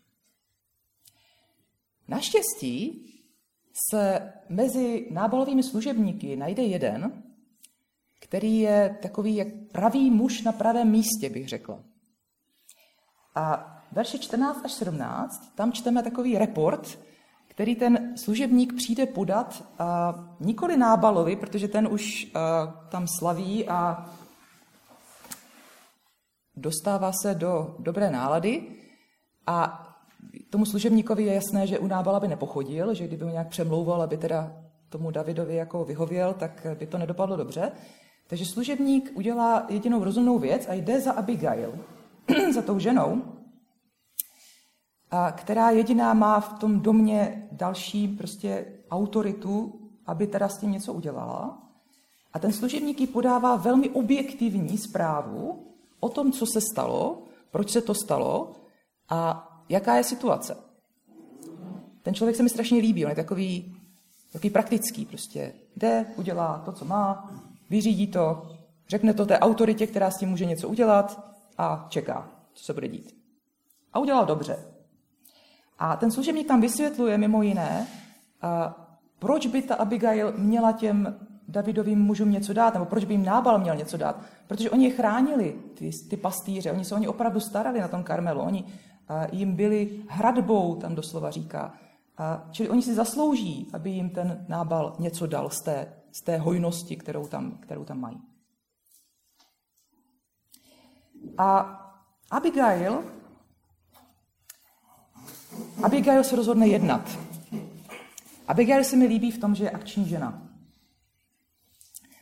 Naštěstí 2.07 3.03
se 3.91 4.33
mezi 4.49 5.07
nábalovými 5.11 5.63
služebníky 5.63 6.35
najde 6.35 6.63
jeden, 6.63 7.23
který 8.19 8.59
je 8.59 8.97
takový 9.01 9.35
jak 9.35 9.47
pravý 9.71 10.11
muž 10.11 10.41
na 10.41 10.51
pravém 10.51 10.91
místě, 10.91 11.29
bych 11.29 11.49
řekla. 11.49 11.79
A 13.35 13.73
verše 13.91 14.17
14 14.17 14.65
až 14.65 14.71
17, 14.71 15.55
tam 15.55 15.71
čteme 15.71 16.03
takový 16.03 16.37
report, 16.37 16.99
který 17.47 17.75
ten 17.75 18.17
služebník 18.17 18.73
přijde 18.73 19.05
podat 19.05 19.63
a 19.79 20.15
nikoli 20.39 20.77
nábalovi, 20.77 21.35
protože 21.35 21.67
ten 21.67 21.87
už 21.87 22.27
tam 22.89 23.07
slaví 23.07 23.67
a 23.67 24.09
dostává 26.55 27.11
se 27.11 27.35
do 27.35 27.75
dobré 27.79 28.11
nálady 28.11 28.75
a 29.47 29.86
tomu 30.49 30.65
služebníkovi 30.65 31.23
je 31.23 31.33
jasné, 31.33 31.67
že 31.67 31.79
u 31.79 31.87
Nábala 31.87 32.19
by 32.19 32.27
nepochodil, 32.27 32.93
že 32.93 33.07
kdyby 33.07 33.25
mu 33.25 33.31
nějak 33.31 33.47
přemlouval, 33.47 34.01
aby 34.01 34.17
teda 34.17 34.53
tomu 34.89 35.11
Davidovi 35.11 35.55
jako 35.55 35.85
vyhověl, 35.85 36.33
tak 36.33 36.67
by 36.79 36.87
to 36.87 36.97
nedopadlo 36.97 37.37
dobře. 37.37 37.71
Takže 38.27 38.45
služebník 38.45 39.11
udělá 39.15 39.65
jedinou 39.69 40.03
rozumnou 40.03 40.39
věc 40.39 40.67
a 40.69 40.73
jde 40.73 41.01
za 41.01 41.11
Abigail, 41.11 41.79
za 42.53 42.61
tou 42.61 42.79
ženou, 42.79 43.21
a 45.11 45.31
která 45.31 45.69
jediná 45.69 46.13
má 46.13 46.39
v 46.39 46.59
tom 46.59 46.79
domě 46.79 47.47
další 47.51 48.07
prostě 48.07 48.65
autoritu, 48.91 49.79
aby 50.05 50.27
teda 50.27 50.49
s 50.49 50.57
tím 50.57 50.71
něco 50.71 50.93
udělala. 50.93 51.63
A 52.33 52.39
ten 52.39 52.53
služebník 52.53 52.99
jí 52.99 53.07
podává 53.07 53.55
velmi 53.55 53.89
objektivní 53.89 54.77
zprávu 54.77 55.67
o 55.99 56.09
tom, 56.09 56.31
co 56.31 56.45
se 56.45 56.61
stalo, 56.71 57.23
proč 57.51 57.71
se 57.71 57.81
to 57.81 57.93
stalo 57.93 58.51
a 59.09 59.46
jaká 59.69 59.95
je 59.95 60.03
situace. 60.03 60.57
Ten 62.01 62.13
člověk 62.13 62.35
se 62.35 62.43
mi 62.43 62.49
strašně 62.49 62.79
líbí, 62.79 63.05
on 63.05 63.09
je 63.09 63.15
takový, 63.15 63.75
takový 64.31 64.49
praktický, 64.49 65.05
prostě 65.05 65.53
jde, 65.75 66.05
udělá 66.15 66.61
to, 66.65 66.71
co 66.71 66.85
má, 66.85 67.31
vyřídí 67.69 68.07
to, 68.07 68.51
řekne 68.89 69.13
to 69.13 69.25
té 69.25 69.39
autoritě, 69.39 69.87
která 69.87 70.11
s 70.11 70.17
tím 70.17 70.29
může 70.29 70.45
něco 70.45 70.69
udělat 70.69 71.33
a 71.57 71.85
čeká, 71.89 72.29
co 72.53 72.63
se 72.63 72.73
bude 72.73 72.87
dít. 72.87 73.17
A 73.93 73.99
udělal 73.99 74.25
dobře. 74.25 74.57
A 75.79 75.95
ten 75.95 76.11
služebník 76.11 76.47
tam 76.47 76.61
vysvětluje 76.61 77.17
mimo 77.17 77.41
jiné, 77.41 77.87
proč 79.19 79.47
by 79.47 79.61
ta 79.61 79.75
Abigail 79.75 80.33
měla 80.37 80.71
těm 80.71 81.19
Davidovým 81.47 81.99
mužům 81.99 82.31
něco 82.31 82.53
dát, 82.53 82.73
nebo 82.73 82.85
proč 82.85 83.05
by 83.05 83.13
jim 83.13 83.25
Nábal 83.25 83.59
měl 83.59 83.75
něco 83.75 83.97
dát. 83.97 84.21
Protože 84.47 84.69
oni 84.69 84.85
je 84.85 84.91
chránili, 84.91 85.55
ty, 85.73 85.89
ty 86.09 86.17
pastýře, 86.17 86.71
oni 86.71 86.85
se 86.85 86.95
o 86.95 86.97
ně 86.97 87.09
opravdu 87.09 87.39
starali 87.39 87.79
na 87.79 87.87
tom 87.87 88.03
Karmelu, 88.03 88.41
oni 88.41 88.65
jim 89.31 89.55
byli 89.55 90.03
hradbou, 90.09 90.75
tam 90.75 90.95
doslova 90.95 91.31
říká. 91.31 91.73
Čili 92.51 92.69
oni 92.69 92.81
si 92.81 92.93
zaslouží, 92.93 93.67
aby 93.73 93.89
jim 93.89 94.09
ten 94.09 94.45
nábal 94.47 94.95
něco 94.99 95.27
dal 95.27 95.49
z 95.49 95.61
té, 95.61 95.93
z 96.11 96.21
té 96.21 96.37
hojnosti, 96.37 96.95
kterou 96.95 97.27
tam, 97.27 97.51
kterou 97.51 97.83
tam 97.83 97.99
mají. 97.99 98.21
A 101.37 101.59
Abigail, 102.31 103.03
Abigail 105.83 106.23
se 106.23 106.35
rozhodne 106.35 106.67
jednat. 106.67 107.17
Abigail 108.47 108.83
se 108.83 108.95
mi 108.95 109.05
líbí 109.05 109.31
v 109.31 109.37
tom, 109.37 109.55
že 109.55 109.63
je 109.63 109.71
akční 109.71 110.05
žena. 110.05 110.41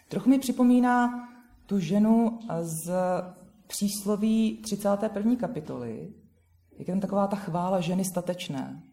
Trochu 0.10 0.30
mi 0.30 0.40
připomíná 0.40 1.30
tu 1.66 1.80
ženu 1.80 2.40
z 2.62 2.94
přísloví 3.68 4.62
31. 4.64 5.36
kapitoly, 5.36 6.14
jak 6.78 6.88
je 6.88 6.94
tam 6.94 7.02
taková 7.02 7.28
ta 7.28 7.36
chvála 7.36 7.82
ženy 7.82 8.06
statečné. 8.06 8.84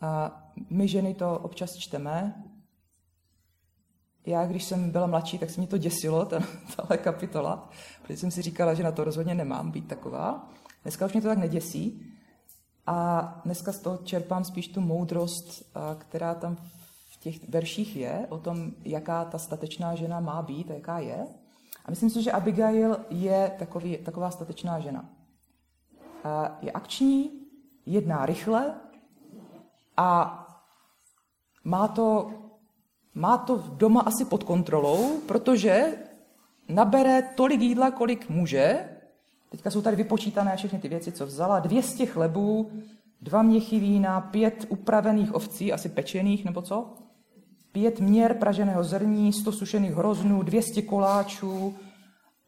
A 0.00 0.42
my 0.70 0.88
ženy 0.88 1.14
to 1.14 1.38
občas 1.38 1.76
čteme. 1.76 2.44
Já, 4.26 4.46
když 4.46 4.64
jsem 4.64 4.90
byla 4.90 5.06
mladší, 5.06 5.38
tak 5.38 5.50
se 5.50 5.60
mě 5.60 5.68
to 5.68 5.78
děsilo, 5.78 6.24
ta, 6.24 6.40
tahle 6.76 6.98
kapitola, 6.98 7.70
protože 8.02 8.16
jsem 8.16 8.30
si 8.30 8.42
říkala, 8.42 8.74
že 8.74 8.82
na 8.82 8.92
to 8.92 9.04
rozhodně 9.04 9.34
nemám 9.34 9.70
být 9.70 9.88
taková. 9.88 10.50
Dneska 10.82 11.06
už 11.06 11.12
mě 11.12 11.22
to 11.22 11.28
tak 11.28 11.38
neděsí. 11.38 12.12
A 12.86 13.40
dneska 13.44 13.72
z 13.72 13.78
toho 13.78 13.96
čerpám 13.96 14.44
spíš 14.44 14.68
tu 14.68 14.80
moudrost, 14.80 15.76
která 15.98 16.34
tam 16.34 16.56
v 17.10 17.16
těch 17.20 17.48
verších 17.48 17.96
je, 17.96 18.26
o 18.28 18.38
tom, 18.38 18.72
jaká 18.84 19.24
ta 19.24 19.38
statečná 19.38 19.94
žena 19.94 20.20
má 20.20 20.42
být 20.42 20.70
a 20.70 20.74
jaká 20.74 20.98
je. 20.98 21.26
A 21.84 21.90
myslím 21.90 22.10
si, 22.10 22.22
že 22.22 22.32
Abigail 22.32 22.96
je 23.10 23.52
takový, 23.58 23.96
taková 23.96 24.30
statečná 24.30 24.80
žena. 24.80 25.15
Je 26.60 26.72
akční, 26.72 27.30
jedná 27.86 28.26
rychle 28.26 28.74
a 29.96 30.42
má 31.64 31.88
to, 31.88 32.30
má 33.14 33.38
to 33.38 33.56
doma 33.56 34.00
asi 34.00 34.24
pod 34.24 34.44
kontrolou, 34.44 35.20
protože 35.20 35.98
nabere 36.68 37.22
tolik 37.22 37.60
jídla, 37.60 37.90
kolik 37.90 38.28
může. 38.28 38.88
Teďka 39.50 39.70
jsou 39.70 39.82
tady 39.82 39.96
vypočítané 39.96 40.56
všechny 40.56 40.78
ty 40.78 40.88
věci, 40.88 41.12
co 41.12 41.26
vzala. 41.26 41.60
200 41.60 42.06
chlebů, 42.06 42.70
dva 43.20 43.42
měchy 43.42 43.80
vína, 43.80 44.20
pět 44.20 44.66
upravených 44.68 45.34
ovcí, 45.34 45.72
asi 45.72 45.88
pečených 45.88 46.44
nebo 46.44 46.62
co, 46.62 46.94
pět 47.72 48.00
měr 48.00 48.34
praženého 48.34 48.84
zrní, 48.84 49.32
100 49.32 49.52
sušených 49.52 49.94
hroznů, 49.94 50.42
200 50.42 50.82
koláčů 50.82 51.74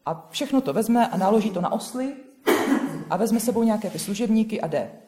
a 0.07 0.27
všechno 0.31 0.61
to 0.61 0.73
vezme 0.73 1.09
a 1.09 1.17
naloží 1.17 1.51
to 1.51 1.61
na 1.61 1.73
osly 1.73 2.17
a 3.11 3.17
vezme 3.17 3.41
sebou 3.41 3.63
nějaké 3.63 3.91
ty 3.91 3.99
služebníky 3.99 4.61
a 4.61 4.67
jde. 4.67 5.03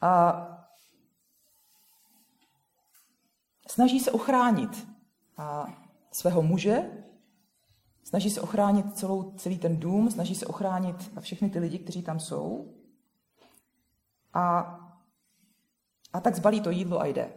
A 0.00 0.48
snaží 3.70 4.00
se 4.00 4.10
ochránit 4.10 4.88
a 5.36 5.66
svého 6.12 6.42
muže, 6.42 7.04
snaží 8.04 8.30
se 8.30 8.40
ochránit 8.40 8.96
celou, 8.96 9.32
celý 9.32 9.58
ten 9.58 9.80
dům, 9.80 10.10
snaží 10.10 10.34
se 10.34 10.46
ochránit 10.46 10.96
všechny 11.20 11.50
ty 11.50 11.58
lidi, 11.58 11.78
kteří 11.78 12.02
tam 12.02 12.20
jsou. 12.20 12.74
A, 14.34 14.78
a 16.12 16.20
tak 16.20 16.36
zbalí 16.36 16.60
to 16.60 16.70
jídlo 16.70 17.00
a 17.00 17.06
jde. 17.06 17.32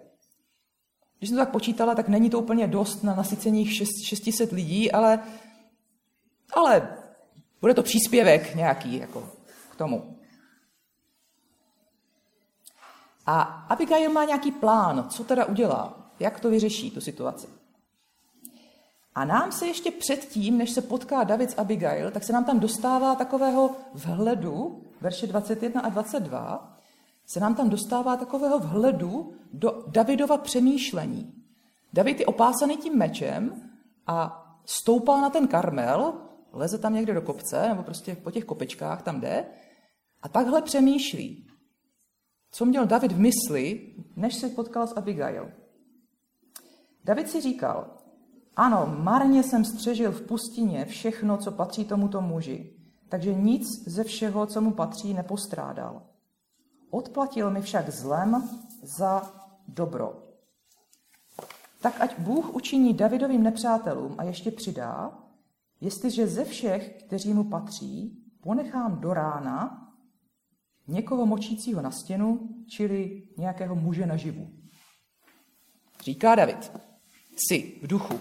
Když 1.18 1.30
jsem 1.30 1.38
to 1.38 1.46
tak 1.46 1.52
počítala, 1.52 1.96
tak 1.96 2.08
není 2.08 2.30
to 2.30 2.40
úplně 2.40 2.68
dost 2.68 3.04
na 3.04 3.16
nasycení 3.16 3.66
600 3.66 4.52
lidí, 4.52 4.92
ale, 4.92 5.20
ale 6.54 6.98
bude 7.62 7.74
to 7.74 7.84
příspěvek 7.84 8.56
nějaký 8.56 8.98
jako 8.98 9.30
k 9.72 9.76
tomu. 9.76 10.18
A 13.26 13.42
Abigail 13.42 14.12
má 14.12 14.26
nějaký 14.26 14.52
plán, 14.52 15.10
co 15.10 15.24
teda 15.24 15.46
udělá, 15.46 16.12
jak 16.20 16.40
to 16.40 16.50
vyřeší, 16.50 16.92
tu 16.92 17.02
situaci. 17.02 17.48
A 19.16 19.26
nám 19.26 19.52
se 19.52 19.68
ještě 19.68 19.92
předtím, 19.92 20.58
než 20.58 20.72
se 20.72 20.82
potká 20.82 21.24
David 21.24 21.52
s 21.52 21.58
Abigail, 21.58 22.12
tak 22.12 22.24
se 22.24 22.34
nám 22.34 22.46
tam 22.46 22.60
dostává 22.60 23.16
takového 23.16 23.76
vhledu, 23.94 24.84
verše 25.02 25.28
21 25.28 25.82
a 25.82 25.90
22, 25.90 26.78
se 27.28 27.40
nám 27.40 27.56
tam 27.56 27.70
dostává 27.70 28.16
takového 28.16 28.60
vhledu 28.60 29.34
do 29.54 29.84
Davidova 29.88 30.38
přemýšlení. 30.38 31.34
David 31.94 32.20
je 32.20 32.26
opásaný 32.26 32.78
tím 32.78 32.98
mečem 32.98 33.70
a 34.08 34.46
stoupá 34.66 35.22
na 35.22 35.30
ten 35.30 35.48
karmel, 35.48 36.14
leze 36.56 36.78
tam 36.78 36.94
někde 36.94 37.14
do 37.14 37.22
kopce, 37.22 37.70
nebo 37.70 37.84
prostě 37.84 38.16
po 38.16 38.32
těch 38.32 38.46
kopečkách 38.46 39.04
tam 39.04 39.22
jde, 39.22 39.46
a 40.22 40.30
takhle 40.30 40.62
přemýšlí. 40.62 41.48
Co 42.52 42.66
měl 42.66 42.86
David 42.86 43.12
v 43.12 43.20
mysli, 43.20 43.94
než 44.16 44.36
se 44.36 44.50
potkal 44.50 44.88
s 44.88 44.98
Abigail? 44.98 45.52
David 47.04 47.30
si 47.30 47.42
říkal, 47.42 47.98
ano, 48.56 48.96
marně 49.00 49.44
jsem 49.44 49.66
střežil 49.66 50.12
v 50.12 50.22
pustině 50.22 50.86
všechno, 50.86 51.38
co 51.38 51.52
patří 51.52 51.86
tomuto 51.86 52.22
muži, 52.22 52.74
takže 53.10 53.34
nic 53.34 53.88
ze 53.88 54.04
všeho, 54.04 54.46
co 54.46 54.62
mu 54.62 54.72
patří, 54.72 55.14
nepostrádal. 55.14 56.02
Odplatil 56.90 57.52
mi 57.52 57.62
však 57.62 57.90
zlem 57.90 58.50
za 58.84 59.34
dobro. 59.68 60.24
Tak 61.82 62.02
ať 62.02 62.20
Bůh 62.20 62.56
učiní 62.56 62.94
Davidovým 62.94 63.44
nepřátelům 63.44 64.16
a 64.18 64.24
ještě 64.24 64.52
přidá, 64.52 65.25
jestliže 65.86 66.28
ze 66.28 66.46
všech, 66.46 67.04
kteří 67.04 67.34
mu 67.34 67.44
patří, 67.50 68.24
ponechám 68.42 69.02
do 69.02 69.14
rána 69.14 69.88
někoho 70.88 71.26
močícího 71.26 71.82
na 71.82 71.92
stěnu, 71.92 72.50
čili 72.68 73.28
nějakého 73.38 73.76
muže 73.76 74.06
naživu. 74.06 74.48
Říká 76.04 76.36
David, 76.36 76.72
si 77.50 77.80
v 77.84 77.88
duchu. 77.88 78.20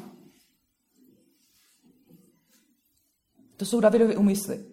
To 3.56 3.64
jsou 3.64 3.80
Davidovy 3.80 4.16
úmysly. 4.16 4.64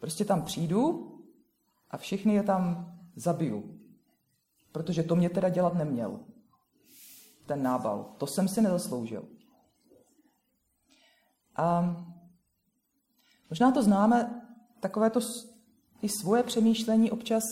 Prostě 0.00 0.24
tam 0.24 0.42
přijdu 0.42 1.12
a 1.90 1.96
všechny 1.96 2.34
je 2.34 2.42
tam 2.42 2.92
zabiju. 3.16 3.80
Protože 4.72 5.02
to 5.02 5.16
mě 5.16 5.30
teda 5.30 5.48
dělat 5.48 5.74
neměl. 5.74 6.20
Ten 7.46 7.62
nábal. 7.62 8.14
To 8.18 8.26
jsem 8.26 8.48
si 8.48 8.62
nezasloužil. 8.62 9.35
A 11.56 11.96
možná 13.50 13.72
to 13.72 13.82
známe, 13.82 14.42
takové 14.80 15.10
to 15.10 15.20
i 16.02 16.08
svoje 16.08 16.42
přemýšlení 16.42 17.10
občas. 17.10 17.42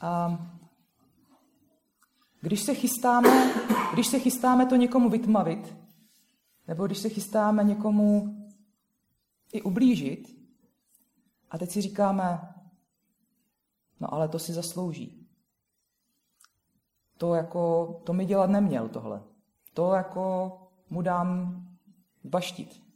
A 0.00 0.38
když 2.40 2.62
se 2.62 2.74
chystáme, 2.74 3.52
když 3.92 4.06
se 4.06 4.18
chystáme 4.18 4.66
to 4.66 4.76
někomu 4.76 5.08
vytmavit, 5.08 5.76
nebo 6.68 6.86
když 6.86 6.98
se 6.98 7.08
chystáme 7.08 7.64
někomu 7.64 8.36
i 9.52 9.62
ublížit, 9.62 10.38
a 11.50 11.58
teď 11.58 11.70
si 11.70 11.80
říkáme, 11.80 12.54
no 14.00 14.14
ale 14.14 14.28
to 14.28 14.38
si 14.38 14.52
zaslouží. 14.52 15.28
To 17.16 17.34
jako, 17.34 17.86
to 18.06 18.12
mi 18.12 18.26
dělat 18.26 18.50
neměl 18.50 18.88
tohle. 18.88 19.22
To 19.74 19.92
jako 19.92 20.52
mu 20.90 21.02
dám 21.02 21.62
baštit 22.24 22.87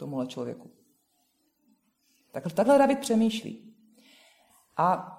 tomuhle 0.00 0.26
člověku. 0.26 0.70
Tak 2.32 2.52
takhle 2.52 2.78
David 2.78 2.98
přemýšlí. 2.98 3.74
A 4.76 5.16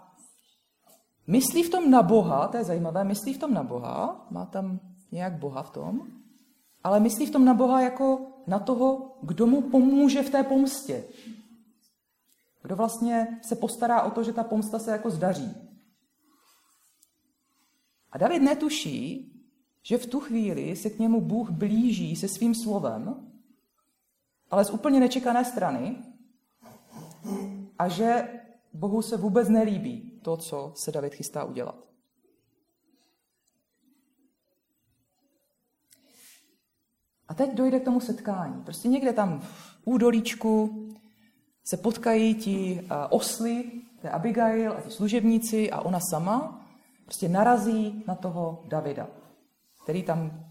myslí 1.28 1.63
v 1.63 1.70
tom 1.70 1.91
na 1.91 2.02
Boha, 2.02 2.48
to 2.48 2.58
je 2.58 2.63
zajímavé, 2.63 3.04
myslí 3.04 3.34
v 3.34 3.38
tom 3.38 3.54
na 3.54 3.63
Boha, 3.63 4.28
má 4.30 4.46
tam 4.46 4.80
nějak 5.12 5.34
Boha 5.39 5.63
v 5.63 5.70
tom, 5.70 6.08
ale 6.84 7.00
myslí 7.00 7.26
v 7.26 7.32
tom 7.32 7.46
na 7.46 7.54
Boha 7.54 7.82
jako 7.82 8.28
na 8.48 8.60
toho, 8.60 9.17
kdo 9.22 9.48
mu 9.48 9.62
pomůže 9.62 10.24
v 10.24 10.30
té 10.30 10.44
pomstě. 10.44 11.04
Kdo 12.62 12.76
vlastně 12.76 13.39
se 13.41 13.56
postará 13.56 14.02
o 14.02 14.12
to, 14.12 14.24
že 14.24 14.34
ta 14.34 14.44
pomsta 14.44 14.80
se 14.80 14.91
jako 14.91 15.10
zdaří. 15.10 15.54
A 18.12 18.17
David 18.17 18.41
netuší, 18.41 19.28
že 19.84 19.98
v 19.98 20.06
tu 20.06 20.20
chvíli 20.20 20.76
se 20.76 20.89
k 20.89 21.00
němu 21.00 21.22
Bůh 21.22 21.50
blíží 21.50 22.15
se 22.15 22.28
svým 22.28 22.56
slovem, 22.56 23.31
ale 24.52 24.66
z 24.66 24.70
úplně 24.70 25.00
nečekané 25.00 25.46
strany 25.46 25.96
a 27.80 27.88
že 27.88 28.30
Bohu 28.74 29.02
se 29.02 29.18
vůbec 29.18 29.50
nelíbí 29.50 30.20
to, 30.24 30.38
co 30.38 30.74
se 30.76 30.92
David 30.92 31.14
chystá 31.14 31.44
udělat. 31.44 31.76
A 37.28 37.34
teď 37.34 37.54
dojde 37.54 37.80
k 37.80 37.86
tomu 37.86 38.00
setkání. 38.00 38.64
Prostě 38.64 38.88
někde 38.88 39.14
tam 39.14 39.40
v 39.40 39.80
údolíčku 39.86 40.88
se 41.64 41.78
potkají 41.78 42.36
ti 42.36 42.88
osly, 43.10 43.72
to 44.02 44.08
je 44.08 44.12
Abigail 44.12 44.72
a 44.72 44.82
ti 44.82 44.92
služebníci 44.92 45.72
a 45.72 45.82
ona 45.82 46.00
sama 46.00 46.68
prostě 47.06 47.30
narazí 47.30 48.04
na 48.08 48.16
toho 48.16 48.64
Davida, 48.68 49.08
který 49.84 50.04
tam 50.04 50.46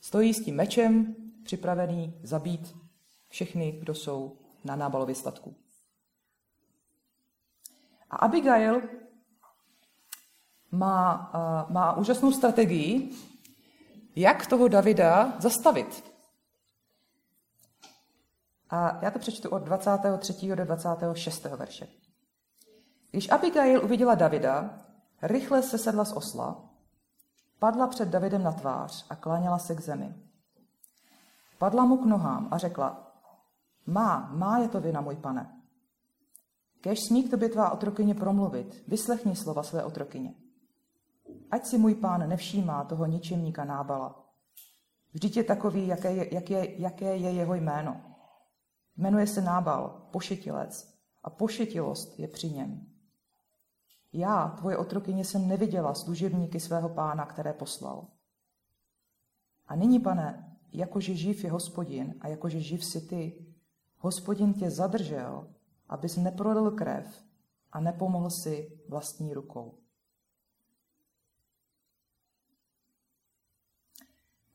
stojí 0.00 0.34
s 0.34 0.44
tím 0.44 0.56
mečem, 0.56 1.14
připravený 1.44 2.14
zabít 2.22 2.83
všechny, 3.34 3.72
kdo 3.72 3.94
jsou 3.94 4.36
na 4.64 4.76
nábalově 4.76 5.14
statku. 5.14 5.56
A 8.10 8.16
Abigail 8.16 8.82
má, 10.70 11.32
má 11.70 11.96
úžasnou 11.96 12.32
strategii, 12.32 13.10
jak 14.16 14.46
toho 14.46 14.68
Davida 14.68 15.32
zastavit. 15.38 16.04
A 18.70 19.04
já 19.04 19.10
to 19.10 19.18
přečtu 19.18 19.50
od 19.50 19.58
23. 19.58 20.54
do 20.54 20.64
26. 20.64 21.44
verše. 21.44 21.88
Když 23.10 23.30
Abigail 23.30 23.84
uviděla 23.84 24.14
Davida, 24.14 24.80
rychle 25.22 25.62
se 25.62 25.78
sedla 25.78 26.04
z 26.04 26.12
osla, 26.12 26.64
padla 27.58 27.86
před 27.86 28.08
Davidem 28.08 28.42
na 28.42 28.52
tvář 28.52 29.06
a 29.10 29.16
kláněla 29.16 29.58
se 29.58 29.74
k 29.74 29.80
zemi. 29.80 30.14
Padla 31.58 31.84
mu 31.84 31.96
k 31.96 32.06
nohám 32.06 32.48
a 32.50 32.58
řekla, 32.58 33.03
má, 33.86 34.30
má 34.32 34.58
je 34.58 34.68
to 34.68 34.80
vina, 34.80 35.00
můj 35.00 35.16
pane. 35.16 35.62
Kež 36.80 36.98
smí 37.08 37.22
k 37.22 37.30
tobě 37.30 37.48
tvá 37.48 37.70
otrokyně 37.70 38.14
promluvit, 38.14 38.84
vyslechni 38.88 39.36
slova 39.36 39.62
své 39.62 39.84
otrokyně. 39.84 40.34
Ať 41.50 41.66
si 41.66 41.78
můj 41.78 41.94
pán 41.94 42.28
nevšímá 42.28 42.84
toho 42.84 43.06
ničemníka 43.06 43.64
nábala. 43.64 44.24
Vždyť 45.12 45.36
je 45.36 45.44
takový, 45.44 45.86
jaké 45.86 46.12
je, 46.12 46.34
jaké, 46.34 46.80
jaké 46.80 47.16
je 47.16 47.30
jeho 47.30 47.54
jméno. 47.54 48.00
Jmenuje 48.96 49.26
se 49.26 49.40
Nábal, 49.40 50.08
pošetilec, 50.10 50.94
a 51.24 51.30
pošetilost 51.30 52.18
je 52.18 52.28
při 52.28 52.50
něm. 52.50 52.86
Já, 54.12 54.48
tvoje 54.48 54.76
otrokyně, 54.76 55.24
jsem 55.24 55.48
neviděla 55.48 55.94
služebníky 55.94 56.60
svého 56.60 56.88
pána, 56.88 57.26
které 57.26 57.52
poslal. 57.52 58.06
A 59.66 59.76
nyní, 59.76 60.00
pane, 60.00 60.56
jakože 60.72 61.14
živ 61.14 61.44
je 61.44 61.50
hospodin 61.50 62.14
a 62.20 62.28
jakože 62.28 62.60
živ 62.60 62.84
si 62.84 63.00
ty, 63.00 63.46
hospodin 64.04 64.54
tě 64.54 64.70
zadržel, 64.70 65.54
abys 65.88 66.16
neprodal 66.16 66.70
krev 66.70 67.24
a 67.72 67.80
nepomohl 67.80 68.30
si 68.30 68.80
vlastní 68.88 69.34
rukou. 69.34 69.78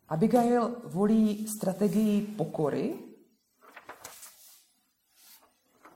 Abigail 0.07 0.81
volí 0.85 1.47
strategii 1.47 2.21
pokory 2.21 2.99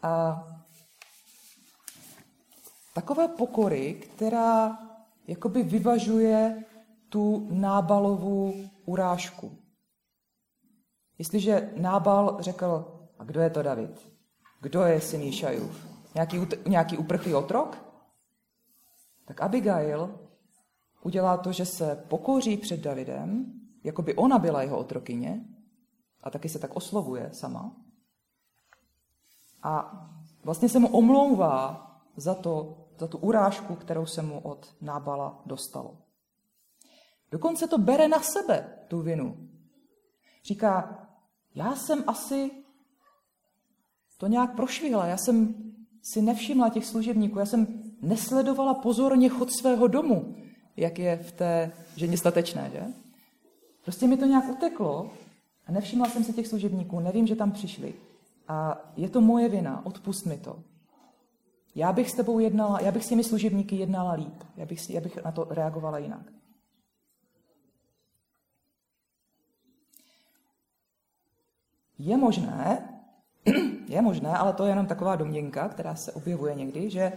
a 0.02 0.44
takové 2.94 3.28
pokory, 3.28 3.94
která 3.94 4.78
jakoby 5.28 5.64
vyvažuje 5.64 6.64
tu 7.10 7.48
nábalovou 7.52 8.54
urážku. 8.86 9.58
Jestliže 11.18 11.74
Nábal 11.78 12.38
řekl, 12.40 12.93
a 13.24 13.26
kdo 13.26 13.42
je 13.42 13.50
to 13.50 13.62
David? 13.62 14.12
Kdo 14.62 14.82
je 14.82 15.02
syn 15.02 15.22
Jíšajův? 15.22 15.88
Nějaký, 16.14 16.40
nějaký 16.68 16.98
uprchlý 16.98 17.36
otrok? 17.36 17.78
Tak 19.26 19.42
Abigail 19.42 20.20
udělá 21.04 21.38
to, 21.38 21.52
že 21.52 21.66
se 21.66 22.06
pokoří 22.08 22.58
před 22.58 22.80
Davidem, 22.80 23.54
jako 23.84 24.02
by 24.02 24.16
ona 24.16 24.40
byla 24.40 24.62
jeho 24.62 24.78
otrokyně, 24.78 25.46
a 26.24 26.30
taky 26.30 26.50
se 26.50 26.60
tak 26.60 26.76
oslovuje 26.76 27.30
sama. 27.34 27.76
A 29.64 30.04
vlastně 30.44 30.70
se 30.70 30.80
mu 30.80 30.88
omlouvá 30.88 31.88
za, 32.16 32.36
to, 32.36 32.88
za 33.00 33.08
tu 33.08 33.18
urážku, 33.18 33.76
kterou 33.76 34.06
se 34.06 34.22
mu 34.22 34.40
od 34.40 34.76
Nábala 34.82 35.42
dostalo. 35.46 35.98
Dokonce 37.32 37.68
to 37.68 37.78
bere 37.78 38.08
na 38.08 38.20
sebe, 38.20 38.86
tu 38.88 39.02
vinu. 39.02 39.50
Říká, 40.44 41.08
já 41.56 41.76
jsem 41.76 42.04
asi 42.08 42.63
to 44.24 44.28
nějak 44.28 44.56
prošvihla, 44.56 45.06
já 45.06 45.18
jsem 45.18 45.56
si 46.02 46.22
nevšimla 46.22 46.70
těch 46.70 46.86
služebníků, 46.86 47.40
já 47.40 47.46
jsem 47.46 47.68
nesledovala 48.02 48.74
pozorně 48.74 49.30
chod 49.30 49.52
svého 49.52 49.88
domu, 49.88 50.36
jak 50.78 51.00
je 51.00 51.18
v 51.18 51.32
té 51.32 51.72
ženě 51.96 52.18
statečné, 52.18 52.70
že? 52.74 52.84
Prostě 53.84 54.08
mi 54.08 54.18
to 54.18 54.26
nějak 54.26 54.50
uteklo 54.50 55.12
a 55.68 55.72
nevšimla 55.72 56.10
jsem 56.10 56.24
se 56.24 56.34
těch 56.34 56.48
služebníků, 56.48 57.00
nevím, 57.00 57.28
že 57.28 57.36
tam 57.36 57.52
přišli. 57.52 57.94
A 58.48 58.82
je 58.98 59.10
to 59.10 59.22
moje 59.22 59.50
vina, 59.50 59.86
odpust 59.86 60.26
mi 60.26 60.38
to. 60.38 60.60
Já 61.76 61.94
bych 61.94 62.12
s 62.12 62.16
tebou 62.16 62.40
jednala, 62.40 62.80
já 62.82 62.92
bych 62.92 63.06
s 63.06 63.10
těmi 63.10 63.24
služebníky 63.24 63.76
jednala 63.76 64.14
líp, 64.14 64.44
já 64.58 64.66
bych, 64.66 64.90
já 64.90 65.02
bych 65.02 65.24
na 65.24 65.32
to 65.32 65.48
reagovala 65.50 65.98
jinak. 65.98 66.32
Je 72.00 72.18
možné, 72.18 72.93
je 73.88 74.02
možné, 74.02 74.30
ale 74.30 74.54
to 74.54 74.64
je 74.64 74.72
jenom 74.72 74.86
taková 74.86 75.16
domněnka, 75.16 75.70
která 75.70 75.96
se 75.96 76.12
objevuje 76.12 76.56
někdy, 76.56 76.90
že 76.90 77.14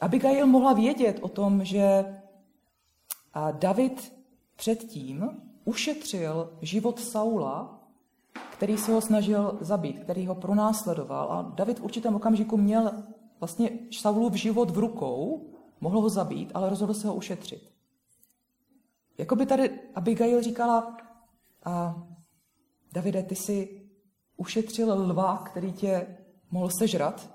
Abigail 0.00 0.46
mohla 0.46 0.72
vědět 0.72 1.18
o 1.20 1.28
tom, 1.28 1.64
že 1.64 2.04
David 3.52 4.12
předtím 4.56 5.30
ušetřil 5.64 6.52
život 6.62 7.00
Saula, 7.00 7.80
který 8.52 8.78
se 8.78 8.92
ho 8.92 9.00
snažil 9.00 9.58
zabít, 9.60 9.98
který 9.98 10.26
ho 10.26 10.34
pronásledoval. 10.34 11.32
A 11.32 11.42
David 11.54 11.78
v 11.78 11.84
určitém 11.84 12.14
okamžiku 12.14 12.56
měl 12.56 12.92
vlastně 13.40 13.70
Saulův 13.90 14.34
život 14.34 14.70
v 14.70 14.78
rukou, 14.78 15.46
mohl 15.80 16.00
ho 16.00 16.08
zabít, 16.08 16.50
ale 16.54 16.70
rozhodl 16.70 16.94
se 16.94 17.08
ho 17.08 17.14
ušetřit. 17.14 17.70
Jakoby 19.18 19.46
tady 19.46 19.80
Abigail 19.94 20.42
říkala, 20.42 20.96
a 21.64 22.02
Davide, 22.92 23.22
ty 23.22 23.36
jsi 23.36 23.87
ušetřil 24.38 24.92
lva, 24.92 25.36
který 25.36 25.72
tě 25.72 26.06
mohl 26.50 26.70
sežrat 26.78 27.30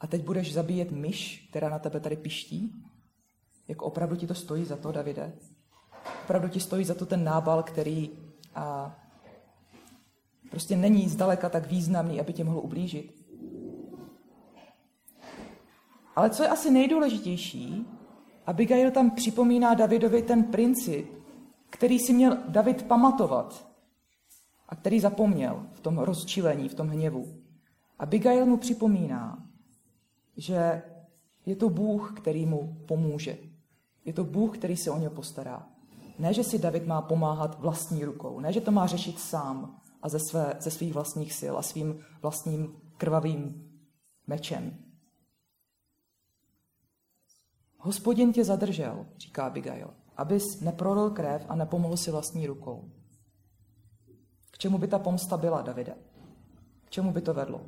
a 0.00 0.06
teď 0.06 0.24
budeš 0.24 0.52
zabíjet 0.52 0.90
myš, 0.90 1.46
která 1.50 1.68
na 1.68 1.78
tebe 1.78 2.00
tady 2.00 2.16
piští? 2.16 2.72
Jako 3.68 3.84
opravdu 3.84 4.16
ti 4.16 4.26
to 4.26 4.34
stojí 4.34 4.64
za 4.64 4.76
to, 4.76 4.92
Davide? 4.92 5.32
Opravdu 6.24 6.48
ti 6.48 6.60
stojí 6.60 6.84
za 6.84 6.94
to 6.94 7.06
ten 7.06 7.24
nábal, 7.24 7.62
který 7.62 8.10
a, 8.54 8.96
prostě 10.50 10.76
není 10.76 11.08
zdaleka 11.08 11.48
tak 11.48 11.66
významný, 11.66 12.20
aby 12.20 12.32
tě 12.32 12.44
mohl 12.44 12.58
ublížit? 12.58 13.24
Ale 16.16 16.30
co 16.30 16.42
je 16.42 16.48
asi 16.48 16.70
nejdůležitější, 16.70 17.86
Abigail 18.46 18.90
tam 18.90 19.10
připomíná 19.10 19.74
Davidovi 19.74 20.22
ten 20.22 20.44
princip, 20.44 21.10
který 21.70 21.98
si 21.98 22.12
měl 22.12 22.36
David 22.48 22.82
pamatovat 22.82 23.73
a 24.68 24.76
který 24.76 25.00
zapomněl 25.00 25.66
v 25.72 25.80
tom 25.80 25.98
rozčilení, 25.98 26.68
v 26.68 26.74
tom 26.74 26.88
hněvu. 26.88 27.42
Abigail 27.98 28.46
mu 28.46 28.56
připomíná, 28.56 29.46
že 30.36 30.82
je 31.46 31.56
to 31.56 31.68
Bůh, 31.68 32.12
který 32.20 32.46
mu 32.46 32.76
pomůže. 32.86 33.38
Je 34.04 34.12
to 34.12 34.24
Bůh, 34.24 34.58
který 34.58 34.76
se 34.76 34.90
o 34.90 34.98
něj 34.98 35.08
postará. 35.08 35.66
Ne, 36.18 36.34
že 36.34 36.44
si 36.44 36.58
David 36.58 36.86
má 36.86 37.02
pomáhat 37.02 37.60
vlastní 37.60 38.04
rukou, 38.04 38.40
ne, 38.40 38.52
že 38.52 38.60
to 38.60 38.70
má 38.70 38.86
řešit 38.86 39.18
sám 39.18 39.80
a 40.02 40.08
ze, 40.08 40.18
své, 40.18 40.56
ze 40.60 40.70
svých 40.70 40.94
vlastních 40.94 41.32
sil 41.40 41.54
a 41.58 41.62
svým 41.62 42.00
vlastním 42.22 42.76
krvavým 42.96 43.70
mečem. 44.26 44.78
Hospodin 47.78 48.32
tě 48.32 48.44
zadržel, 48.44 49.06
říká 49.18 49.46
Abigail, 49.46 49.90
abys 50.16 50.60
neprolil 50.60 51.10
krev 51.10 51.46
a 51.48 51.56
nepomohl 51.56 51.96
si 51.96 52.10
vlastní 52.10 52.46
rukou. 52.46 52.90
K 54.54 54.58
čemu 54.58 54.78
by 54.78 54.88
ta 54.88 54.98
pomsta 54.98 55.36
byla, 55.36 55.62
Davide? 55.62 55.94
K 56.84 56.90
čemu 56.90 57.12
by 57.12 57.20
to 57.20 57.34
vedlo? 57.34 57.60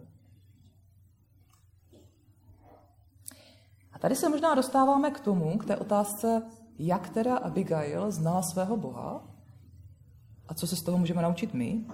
A 3.92 3.98
tady 3.98 4.16
se 4.16 4.28
možná 4.28 4.54
dostáváme 4.54 5.10
k 5.10 5.20
tomu, 5.20 5.58
k 5.58 5.64
té 5.64 5.76
otázce, 5.76 6.42
jak 6.78 7.08
teda 7.08 7.36
Abigail 7.36 8.10
znala 8.10 8.42
svého 8.42 8.76
Boha 8.76 9.22
a 10.48 10.54
co 10.54 10.66
se 10.66 10.76
z 10.76 10.82
toho 10.82 10.98
můžeme 10.98 11.22
naučit 11.22 11.54
my. 11.54 11.84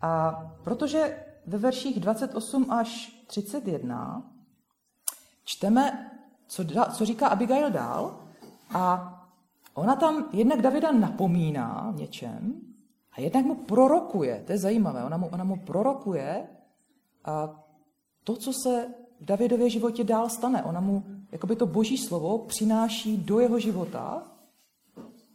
A 0.00 0.32
protože 0.64 1.24
ve 1.46 1.58
verších 1.58 2.00
28 2.00 2.70
až 2.70 3.22
31 3.26 4.32
čteme, 5.44 6.10
co, 6.46 6.64
co 6.92 7.04
říká 7.04 7.28
Abigail 7.28 7.70
dál 7.70 8.20
a 8.74 9.08
ona 9.74 9.96
tam 9.96 10.28
jednak 10.32 10.62
Davida 10.62 10.92
napomíná 10.92 11.92
něčem 11.96 12.71
a 13.12 13.20
jednak 13.20 13.44
mu 13.44 13.54
prorokuje, 13.54 14.42
to 14.46 14.52
je 14.52 14.58
zajímavé, 14.58 15.04
ona 15.04 15.16
mu, 15.16 15.26
ona 15.26 15.44
mu 15.44 15.56
prorokuje 15.56 16.48
a 17.24 17.64
to, 18.24 18.36
co 18.36 18.52
se 18.52 18.94
v 19.20 19.24
Davidově 19.24 19.70
životě 19.70 20.04
dál 20.04 20.28
stane. 20.28 20.62
Ona 20.62 20.80
mu 20.80 21.04
jakoby 21.32 21.56
to 21.56 21.66
boží 21.66 21.98
slovo 21.98 22.38
přináší 22.38 23.16
do 23.16 23.40
jeho 23.40 23.58
života 23.58 24.22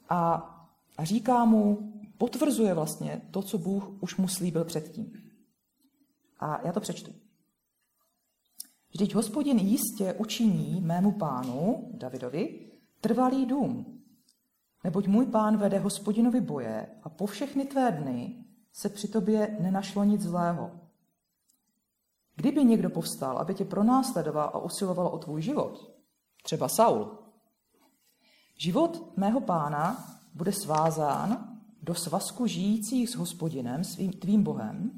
a, 0.09 0.33
a 0.97 1.05
říká 1.05 1.45
mu, 1.45 1.93
potvrzuje 2.17 2.73
vlastně 2.73 3.21
to, 3.31 3.41
co 3.41 3.57
Bůh 3.57 4.03
už 4.03 4.17
mu 4.17 4.27
slíbil 4.27 4.65
předtím. 4.65 5.13
A 6.39 6.67
já 6.67 6.71
to 6.71 6.79
přečtu. 6.79 7.11
Vždyť 8.89 9.15
hospodin 9.15 9.57
jistě 9.57 10.13
učiní 10.13 10.81
mému 10.81 11.11
pánu, 11.11 11.89
Davidovi, 11.93 12.59
trvalý 13.01 13.45
dům. 13.45 13.96
Neboť 14.83 15.07
můj 15.07 15.25
pán 15.25 15.57
vede 15.57 15.79
hospodinovi 15.79 16.41
boje 16.41 16.89
a 17.03 17.09
po 17.09 17.25
všechny 17.25 17.65
tvé 17.65 17.91
dny 17.91 18.45
se 18.71 18.89
při 18.89 19.07
tobě 19.07 19.57
nenašlo 19.59 20.03
nic 20.03 20.21
zlého. 20.21 20.71
Kdyby 22.35 22.65
někdo 22.65 22.89
povstal, 22.89 23.37
aby 23.37 23.53
tě 23.53 23.65
pronásledoval 23.65 24.51
a 24.53 24.59
usiloval 24.59 25.07
o 25.07 25.17
tvůj 25.17 25.41
život, 25.41 25.91
třeba 26.43 26.67
Saul, 26.67 27.17
život 28.57 29.17
mého 29.17 29.41
pána 29.41 30.05
bude 30.33 30.51
svázán 30.51 31.59
do 31.81 31.95
svazku 31.95 32.47
žijících 32.47 33.09
s 33.09 33.15
hospodinem, 33.15 33.83
svým 33.83 34.11
tvým 34.11 34.43
bohem, 34.43 34.91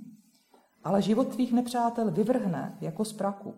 ale 0.83 1.01
život 1.01 1.27
tvých 1.27 1.53
nepřátel 1.53 2.11
vyvrhne 2.11 2.77
jako 2.81 3.05
z 3.05 3.13
praku. 3.13 3.53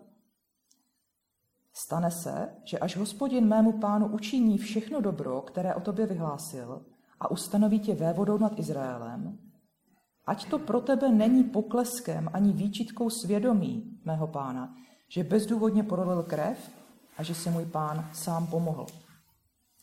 Stane 1.74 2.10
se, 2.10 2.48
že 2.64 2.78
až 2.78 2.96
hospodin 2.96 3.48
mému 3.48 3.72
pánu 3.72 4.06
učiní 4.06 4.58
všechno 4.58 5.00
dobro, 5.00 5.40
které 5.40 5.74
o 5.74 5.80
tobě 5.80 6.06
vyhlásil, 6.06 6.86
a 7.20 7.30
ustanoví 7.30 7.80
tě 7.80 7.94
vévodou 7.94 8.38
nad 8.38 8.58
Izraelem, 8.58 9.38
ať 10.26 10.50
to 10.50 10.58
pro 10.58 10.80
tebe 10.80 11.12
není 11.12 11.44
pokleskem 11.44 12.30
ani 12.32 12.52
výčitkou 12.52 13.10
svědomí 13.10 14.00
mého 14.04 14.26
pána, 14.26 14.76
že 15.08 15.24
bezdůvodně 15.24 15.82
prolil 15.82 16.22
krev 16.22 16.70
a 17.16 17.22
že 17.22 17.34
se 17.34 17.50
můj 17.50 17.66
pán 17.66 18.10
sám 18.12 18.46
pomohl. 18.46 18.86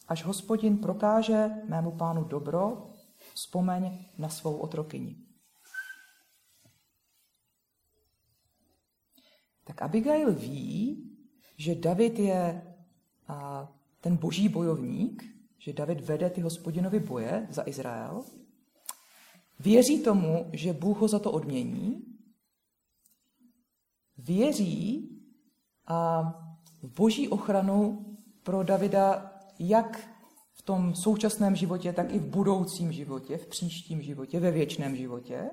Až 0.07 0.23
hospodin 0.23 0.77
prokáže 0.77 1.49
mému 1.67 1.91
pánu 1.91 2.23
dobro, 2.23 2.89
vzpomeň 3.33 4.05
na 4.17 4.29
svou 4.29 4.57
otrokyni. 4.57 5.15
Tak 9.63 9.81
Abigail 9.81 10.33
ví, 10.33 11.08
že 11.59 11.75
David 11.75 12.19
je 12.19 12.61
ten 14.01 14.17
boží 14.17 14.49
bojovník, 14.49 15.23
že 15.57 15.73
David 15.73 16.01
vede 16.01 16.29
ty 16.29 16.41
hospodinovi 16.41 16.99
boje 16.99 17.47
za 17.49 17.63
Izrael, 17.65 18.23
věří 19.59 20.03
tomu, 20.03 20.49
že 20.53 20.73
Bůh 20.73 20.97
ho 20.97 21.07
za 21.07 21.19
to 21.19 21.31
odmění, 21.31 22.03
věří 24.17 25.09
a 25.87 26.21
v 26.81 26.95
boží 26.95 27.27
ochranu 27.27 28.05
pro 28.43 28.63
Davida 28.63 29.33
jak 29.59 30.09
v 30.53 30.61
tom 30.61 30.95
současném 30.95 31.55
životě, 31.55 31.93
tak 31.93 32.13
i 32.13 32.19
v 32.19 32.25
budoucím 32.25 32.91
životě, 32.91 33.37
v 33.37 33.47
příštím 33.47 34.01
životě, 34.01 34.39
ve 34.39 34.51
věčném 34.51 34.95
životě. 34.95 35.49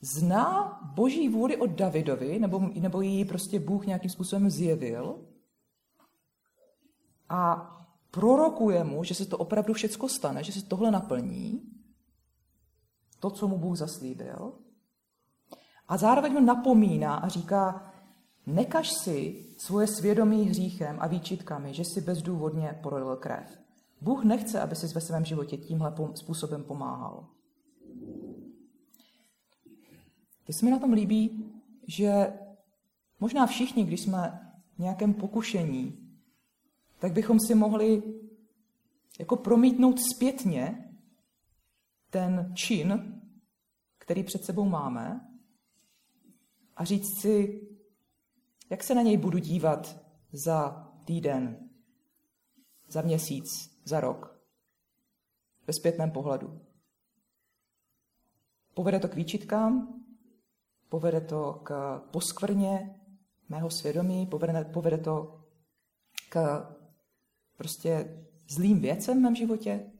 Zná 0.00 0.80
boží 0.94 1.28
vůli 1.28 1.56
od 1.56 1.70
Davidovi, 1.70 2.38
nebo, 2.38 2.60
nebo 2.80 3.00
ji 3.00 3.24
prostě 3.24 3.60
Bůh 3.60 3.86
nějakým 3.86 4.10
způsobem 4.10 4.50
zjevil 4.50 5.24
a 7.28 7.70
prorokuje 8.10 8.84
mu, 8.84 9.04
že 9.04 9.14
se 9.14 9.26
to 9.26 9.38
opravdu 9.38 9.74
všecko 9.74 10.08
stane, 10.08 10.44
že 10.44 10.52
se 10.52 10.66
tohle 10.66 10.90
naplní, 10.90 11.62
to, 13.20 13.30
co 13.30 13.48
mu 13.48 13.58
Bůh 13.58 13.76
zaslíbil. 13.76 14.52
A 15.88 15.96
zároveň 15.96 16.34
ho 16.34 16.40
napomíná 16.40 17.14
a 17.14 17.28
říká, 17.28 17.92
nekaž 18.46 18.90
si 18.90 19.46
svoje 19.58 19.86
svědomí 19.86 20.44
hříchem 20.44 20.96
a 21.00 21.06
výčitkami, 21.06 21.74
že 21.74 21.84
si 21.84 22.00
bezdůvodně 22.00 22.78
prolil 22.82 23.16
krev. 23.16 23.60
Bůh 24.00 24.24
nechce, 24.24 24.60
aby 24.60 24.76
si 24.76 24.86
ve 24.86 25.00
svém 25.00 25.24
životě 25.24 25.56
tímhle 25.56 25.94
způsobem 26.14 26.64
pomáhal. 26.64 27.26
Teď 30.44 30.56
se 30.56 30.64
mi 30.64 30.70
na 30.70 30.78
tom 30.78 30.92
líbí, 30.92 31.52
že 31.86 32.32
možná 33.20 33.46
všichni, 33.46 33.84
když 33.84 34.00
jsme 34.00 34.52
v 34.74 34.78
nějakém 34.78 35.14
pokušení, 35.14 36.10
tak 36.98 37.12
bychom 37.12 37.40
si 37.40 37.54
mohli 37.54 38.02
jako 39.18 39.36
promítnout 39.36 40.00
zpětně 40.14 40.92
ten 42.10 42.52
čin, 42.54 43.20
který 43.98 44.24
před 44.24 44.44
sebou 44.44 44.64
máme 44.64 45.30
a 46.76 46.84
říct 46.84 47.20
si, 47.20 47.66
jak 48.70 48.84
se 48.84 48.94
na 48.94 49.02
něj 49.02 49.16
budu 49.16 49.38
dívat 49.38 50.06
za 50.32 50.88
týden, 51.04 51.68
za 52.88 53.02
měsíc, 53.02 53.46
za 53.84 54.00
rok, 54.00 54.40
ve 55.66 55.72
zpětném 55.72 56.10
pohledu. 56.10 56.60
Povede 58.74 58.98
to 58.98 59.08
k 59.08 59.14
výčitkám, 59.14 59.99
povede 60.90 61.20
to 61.20 61.60
k 61.62 61.98
poskvrně 62.10 63.00
mého 63.48 63.70
svědomí, 63.70 64.26
povede, 64.26 64.64
povede 64.64 64.98
to 64.98 65.40
k 66.28 66.66
prostě 67.56 68.22
zlým 68.48 68.80
věcem 68.80 69.18
v 69.18 69.20
mém 69.20 69.34
životě? 69.34 69.90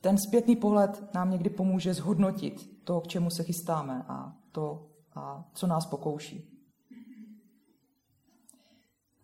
Ten 0.00 0.18
zpětný 0.18 0.56
pohled 0.56 1.14
nám 1.14 1.30
někdy 1.30 1.50
pomůže 1.50 1.94
zhodnotit 1.94 2.84
to, 2.84 3.00
k 3.00 3.06
čemu 3.06 3.30
se 3.30 3.42
chystáme 3.44 4.04
a 4.08 4.36
to, 4.52 4.90
a 5.14 5.50
co 5.54 5.66
nás 5.66 5.86
pokouší. 5.86 6.50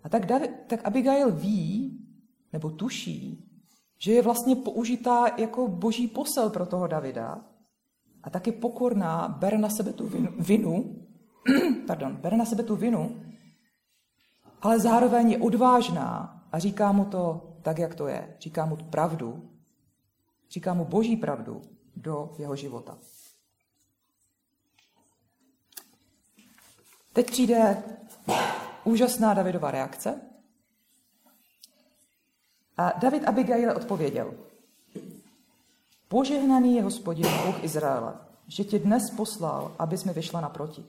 A 0.02 0.08
tak, 0.08 0.26
tak 0.66 0.84
Abigail 0.84 1.32
ví, 1.32 1.98
nebo 2.52 2.70
tuší, 2.70 3.50
že 3.98 4.12
je 4.12 4.22
vlastně 4.22 4.56
použitá 4.56 5.26
jako 5.38 5.68
boží 5.68 6.08
posel 6.08 6.50
pro 6.50 6.66
toho 6.66 6.86
Davida 6.86 7.49
a 8.22 8.30
taky 8.30 8.52
pokorná, 8.52 9.28
bere 9.28 9.58
na 9.58 9.68
sebe 9.68 9.92
tu 9.92 10.08
vinu, 10.08 10.30
vinu 10.38 11.06
pardon, 11.86 12.16
bere 12.16 12.36
na 12.36 12.44
sebe 12.44 12.62
tu 12.62 12.76
vinu 12.76 13.30
ale 14.62 14.80
zároveň 14.80 15.30
je 15.30 15.38
odvážná 15.38 16.42
a 16.52 16.58
říká 16.58 16.92
mu 16.92 17.04
to 17.04 17.52
tak, 17.62 17.78
jak 17.78 17.94
to 17.94 18.08
je. 18.08 18.36
Říká 18.40 18.66
mu 18.66 18.76
pravdu, 18.76 19.50
říká 20.50 20.74
mu 20.74 20.84
boží 20.84 21.16
pravdu 21.16 21.62
do 21.96 22.34
jeho 22.38 22.56
života. 22.56 22.98
Teď 27.12 27.26
přijde 27.30 27.82
úžasná 28.84 29.34
Davidova 29.34 29.70
reakce. 29.70 30.20
A 32.76 32.98
David 32.98 33.28
Abigail 33.28 33.76
odpověděl. 33.76 34.49
Požehnaný 36.10 36.76
je 36.76 36.82
hospodin 36.82 37.26
Bůh 37.46 37.64
Izraele, 37.64 38.14
že 38.46 38.64
tě 38.64 38.78
dnes 38.78 39.10
poslal, 39.10 39.72
abys 39.78 40.04
mi 40.04 40.12
vyšla 40.12 40.40
naproti. 40.40 40.84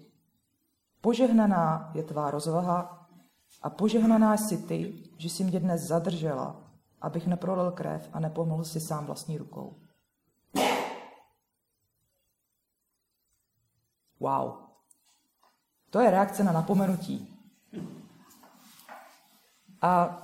Požehnaná 1.02 1.92
je 1.94 2.04
tvá 2.04 2.32
rozvaha 2.32 3.08
a 3.62 3.70
požehnaná 3.70 4.38
jsi 4.38 4.58
ty, 4.58 4.94
že 5.18 5.30
jsi 5.30 5.44
mě 5.44 5.60
dnes 5.60 5.82
zadržela, 5.82 6.56
abych 7.02 7.28
neprolil 7.28 7.72
krev 7.72 8.10
a 8.14 8.20
nepomohl 8.20 8.64
si 8.64 8.80
sám 8.80 9.06
vlastní 9.06 9.38
rukou. 9.38 9.76
Wow. 14.20 14.54
To 15.90 16.00
je 16.00 16.12
reakce 16.12 16.44
na 16.44 16.52
napomenutí. 16.52 17.38
A 19.82 20.18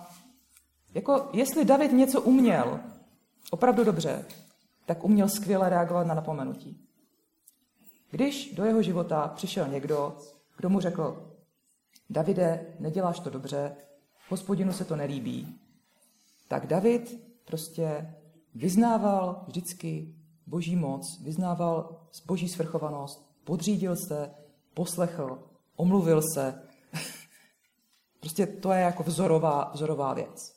jako 0.94 1.30
jestli 1.34 1.66
David 1.66 1.92
něco 1.92 2.22
uměl 2.22 2.80
opravdu 3.52 3.84
dobře, 3.84 4.26
tak 4.88 5.04
uměl 5.04 5.30
skvěle 5.30 5.70
reagovat 5.70 6.08
na 6.08 6.14
napomenutí. 6.14 6.82
Když 8.12 8.56
do 8.56 8.66
jeho 8.66 8.82
života 8.82 9.28
přišel 9.28 9.68
někdo, 9.68 10.18
kdo 10.58 10.70
mu 10.70 10.80
řekl, 10.80 11.34
Davide, 12.10 12.76
neděláš 12.80 13.20
to 13.20 13.30
dobře, 13.30 13.76
hospodinu 14.30 14.74
se 14.74 14.86
to 14.86 14.96
nelíbí. 14.96 15.60
Tak 16.48 16.68
David 16.68 17.24
prostě 17.46 18.16
vyznával 18.56 19.44
vždycky 19.48 20.16
boží 20.46 20.76
moc, 20.76 21.22
vyznával 21.24 22.02
boží 22.26 22.50
svrchovanost, 22.50 23.32
podřídil 23.44 23.96
se, 23.96 24.32
poslechl, 24.74 25.44
omluvil 25.76 26.22
se. 26.34 26.62
prostě 28.20 28.48
to 28.48 28.72
je 28.72 28.82
jako 28.82 29.04
vzorová, 29.04 29.72
vzorová 29.74 30.14
věc. 30.14 30.56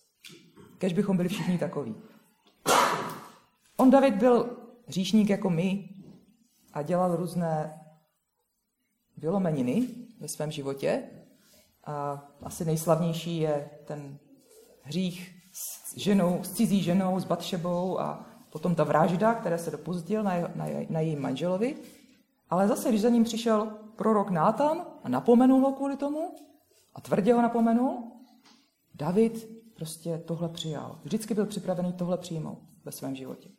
Kež 0.79 0.93
bychom 0.93 1.17
byli 1.17 1.29
všichni 1.29 1.59
takoví. 1.59 1.95
On 3.81 3.91
David 3.91 4.15
byl 4.15 4.57
hříšník 4.87 5.31
jako 5.31 5.51
my 5.51 5.89
a 6.73 6.83
dělal 6.83 7.17
různé 7.17 7.81
vylomeniny 9.17 9.89
ve 10.21 10.29
svém 10.29 10.51
životě, 10.51 11.03
a 11.85 12.29
asi 12.43 12.65
nejslavnější 12.65 13.39
je 13.39 13.71
ten 13.85 14.19
hřích 14.83 15.35
s 15.53 15.97
ženou, 15.97 16.45
s 16.45 16.51
cizí 16.51 16.83
ženou, 16.83 17.21
s 17.21 17.25
Batšebou 17.25 18.01
a 18.01 18.27
potom 18.51 18.75
ta 18.75 18.85
vražda, 18.85 19.35
které 19.35 19.59
se 19.59 19.71
dopustil 19.71 20.23
na, 20.23 20.33
na, 20.41 20.67
na 20.89 21.01
jejím 21.01 21.21
manželovi. 21.21 21.77
Ale 22.51 22.69
zase, 22.69 22.89
když 22.89 23.01
za 23.01 23.09
ním 23.09 23.25
přišel 23.25 23.67
prorok 23.97 24.31
Nátan 24.31 24.87
a 25.03 25.09
napomenul 25.09 25.61
ho 25.61 25.73
kvůli 25.73 25.97
tomu, 25.97 26.37
a 26.95 27.01
tvrdě 27.01 27.35
ho 27.35 27.43
napomenul, 27.43 28.13
David 28.95 29.49
prostě 29.77 30.19
tohle 30.19 30.49
přijal. 30.49 31.01
Vždycky 31.03 31.35
byl 31.35 31.47
připravený 31.47 31.93
tohle 31.93 32.19
přijmout 32.19 32.59
ve 32.85 32.93
svém 32.93 33.17
životě. 33.17 33.51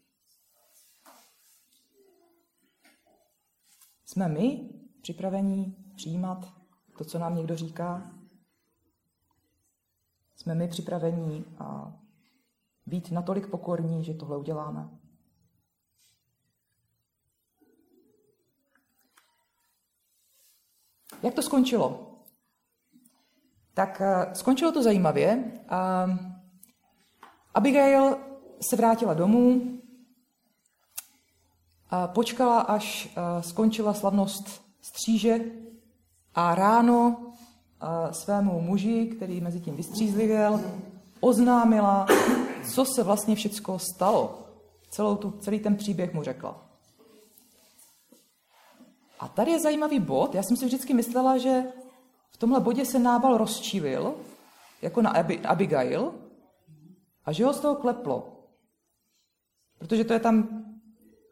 Jsme 4.11 4.27
my 4.27 4.69
připraveni 5.01 5.75
přijímat 5.95 6.53
to, 6.97 7.03
co 7.03 7.19
nám 7.19 7.35
někdo 7.35 7.55
říká? 7.55 8.11
Jsme 10.35 10.55
my 10.55 10.67
připraveni 10.67 11.45
a 11.59 11.93
být 12.85 13.11
natolik 13.11 13.47
pokorní, 13.47 14.03
že 14.03 14.13
tohle 14.13 14.37
uděláme? 14.37 14.89
jak 21.23 21.33
to 21.33 21.41
skončilo? 21.41 22.17
Tak 23.73 24.01
uh, 24.01 24.33
skončilo 24.33 24.71
to 24.71 24.83
zajímavě. 24.83 25.51
Uh, 25.71 26.17
Abigail 27.53 28.17
se 28.61 28.75
vrátila 28.75 29.13
domů, 29.13 29.80
počkala, 32.07 32.61
až 32.61 33.05
uh, 33.05 33.41
skončila 33.41 33.93
slavnost 33.93 34.61
stříže 34.81 35.39
a 36.35 36.55
ráno 36.55 37.17
uh, 37.17 38.11
svému 38.11 38.61
muži, 38.61 39.05
který 39.05 39.41
mezi 39.41 39.59
tím 39.59 39.75
vystřízlivěl, 39.75 40.61
oznámila, 41.19 42.07
co 42.73 42.85
se 42.85 43.03
vlastně 43.03 43.35
všecko 43.35 43.79
stalo. 43.79 44.39
Celou 44.89 45.15
tu, 45.15 45.31
celý 45.31 45.59
ten 45.59 45.75
příběh 45.75 46.13
mu 46.13 46.23
řekla. 46.23 46.65
A 49.19 49.27
tady 49.27 49.51
je 49.51 49.59
zajímavý 49.59 49.99
bod. 49.99 50.35
Já 50.35 50.43
jsem 50.43 50.57
si 50.57 50.65
vždycky 50.65 50.93
myslela, 50.93 51.37
že 51.37 51.63
v 52.31 52.37
tomhle 52.37 52.59
bodě 52.59 52.85
se 52.85 52.99
Nábal 52.99 53.37
rozčílil, 53.37 54.13
jako 54.81 55.01
na 55.01 55.13
Abigail, 55.47 56.13
a 57.25 57.31
že 57.31 57.45
ho 57.45 57.53
z 57.53 57.59
toho 57.59 57.75
kleplo. 57.75 58.47
Protože 59.77 60.03
to 60.03 60.13
je 60.13 60.19
tam, 60.19 60.60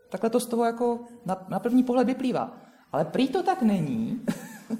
takhle 0.09 0.29
to 0.29 0.39
z 0.39 0.45
toho 0.45 0.65
jako 0.65 0.99
na, 1.25 1.45
na 1.49 1.59
první 1.59 1.83
pohled 1.83 2.07
vyplývá. 2.07 2.57
Ale 2.91 3.05
prý 3.05 3.27
to 3.27 3.43
tak 3.43 3.61
není. 3.61 4.21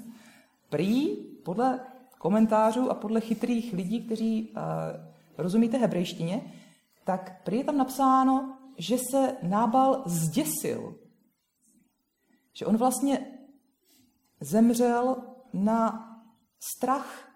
prý 0.70 1.16
podle 1.44 1.80
komentářů 2.18 2.90
a 2.90 2.94
podle 2.94 3.20
chytrých 3.20 3.72
lidí, 3.72 4.00
kteří 4.00 4.50
uh, 4.50 4.62
rozumíte 5.38 5.78
hebrejštině, 5.78 6.52
tak 7.04 7.42
prý 7.44 7.58
je 7.58 7.64
tam 7.64 7.76
napsáno, 7.76 8.58
že 8.78 8.98
se 9.10 9.36
Nábal 9.42 10.02
zděsil. 10.06 10.94
Že 12.52 12.66
on 12.66 12.76
vlastně 12.76 13.38
zemřel 14.40 15.16
na 15.52 16.06
strach. 16.60 17.28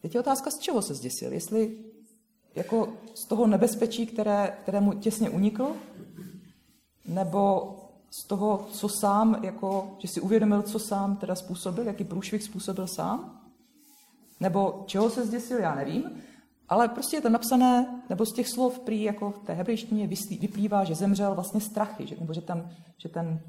Teď 0.00 0.14
je 0.14 0.20
otázka, 0.20 0.50
z 0.50 0.58
čeho 0.58 0.82
se 0.82 0.94
zděsil. 0.94 1.32
Jestli 1.32 1.84
jako 2.56 2.88
z 3.14 3.24
toho 3.24 3.46
nebezpečí, 3.46 4.06
které, 4.06 4.58
které 4.62 4.80
mu 4.80 4.92
těsně 4.92 5.30
uniklo, 5.30 5.72
nebo 7.04 7.72
z 8.10 8.24
toho, 8.24 8.66
co 8.72 8.88
sám, 8.88 9.44
jako, 9.44 9.96
že 9.98 10.08
si 10.08 10.20
uvědomil, 10.20 10.62
co 10.62 10.78
sám 10.78 11.16
teda 11.16 11.34
způsobil, 11.34 11.84
jaký 11.84 12.04
průšvih 12.04 12.42
způsobil 12.42 12.86
sám, 12.86 13.40
nebo 14.40 14.84
čeho 14.86 15.10
se 15.10 15.26
zděsil, 15.26 15.58
já 15.58 15.74
nevím, 15.74 16.22
ale 16.68 16.88
prostě 16.88 17.16
je 17.16 17.20
to 17.20 17.28
napsané, 17.28 18.02
nebo 18.08 18.26
z 18.26 18.32
těch 18.32 18.48
slov 18.48 18.78
prý 18.78 19.02
jako 19.02 19.30
v 19.30 19.38
té 19.38 19.52
hebrejštině 19.52 20.06
vyplývá, 20.40 20.84
že 20.84 20.94
zemřel 20.94 21.34
vlastně 21.34 21.60
strachy, 21.60 22.06
že, 22.06 22.16
nebo 22.20 22.32
že, 22.32 22.40
tam, 22.40 22.70
že 22.98 23.08
ten, 23.08 23.40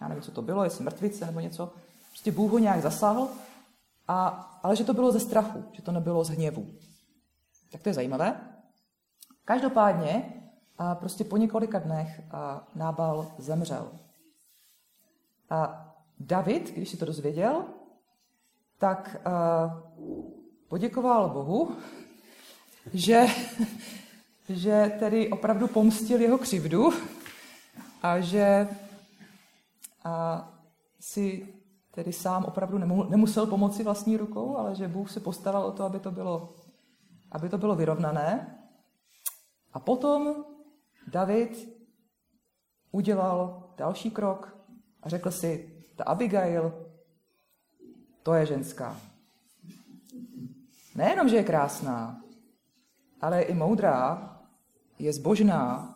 já 0.00 0.08
nevím, 0.08 0.22
co 0.22 0.30
to 0.30 0.42
bylo, 0.42 0.64
jestli 0.64 0.84
mrtvice 0.84 1.26
nebo 1.26 1.40
něco, 1.40 1.72
prostě 2.10 2.32
Bůh 2.32 2.52
ho 2.52 2.58
nějak 2.58 2.82
zasáhl, 2.82 3.28
a, 4.08 4.26
ale 4.62 4.76
že 4.76 4.84
to 4.84 4.94
bylo 4.94 5.12
ze 5.12 5.20
strachu, 5.20 5.64
že 5.72 5.82
to 5.82 5.92
nebylo 5.92 6.24
z 6.24 6.28
hněvu. 6.28 6.66
Tak 7.74 7.82
to 7.82 7.88
je 7.88 7.94
zajímavé. 7.94 8.40
Každopádně 9.44 10.32
a 10.78 10.94
prostě 10.94 11.24
po 11.24 11.36
několika 11.36 11.78
dnech 11.78 12.20
a 12.30 12.68
Nábal 12.74 13.32
zemřel. 13.38 13.92
A 15.50 15.90
David, 16.20 16.74
když 16.74 16.88
si 16.88 16.96
to 16.96 17.04
dozvěděl, 17.04 17.64
tak 18.78 19.16
poděkoval 20.68 21.28
Bohu, 21.28 21.76
že, 22.92 23.26
že 24.48 24.96
tedy 24.98 25.28
opravdu 25.30 25.68
pomstil 25.68 26.20
jeho 26.20 26.38
křivdu 26.38 26.90
a 28.02 28.20
že 28.20 28.68
a 30.04 30.48
si 31.00 31.54
tedy 31.90 32.12
sám 32.12 32.44
opravdu 32.44 32.78
nemusel 33.08 33.46
pomoci 33.46 33.84
vlastní 33.84 34.16
rukou, 34.16 34.56
ale 34.56 34.74
že 34.74 34.88
Bůh 34.88 35.10
se 35.10 35.20
postaral 35.20 35.62
o 35.62 35.72
to, 35.72 35.84
aby 35.84 36.00
to 36.00 36.10
bylo, 36.10 36.52
aby 37.34 37.48
to 37.48 37.58
bylo 37.58 37.76
vyrovnané. 37.76 38.58
A 39.72 39.80
potom 39.80 40.44
David 41.06 41.68
udělal 42.90 43.70
další 43.76 44.10
krok 44.10 44.56
a 45.02 45.08
řekl 45.08 45.30
si, 45.30 45.82
ta 45.96 46.04
Abigail, 46.04 46.90
to 48.22 48.34
je 48.34 48.46
ženská. 48.46 49.00
Nejenom, 50.94 51.28
že 51.28 51.36
je 51.36 51.44
krásná, 51.44 52.22
ale 53.20 53.38
je 53.38 53.44
i 53.44 53.54
moudrá, 53.54 54.30
je 54.98 55.12
zbožná, 55.12 55.94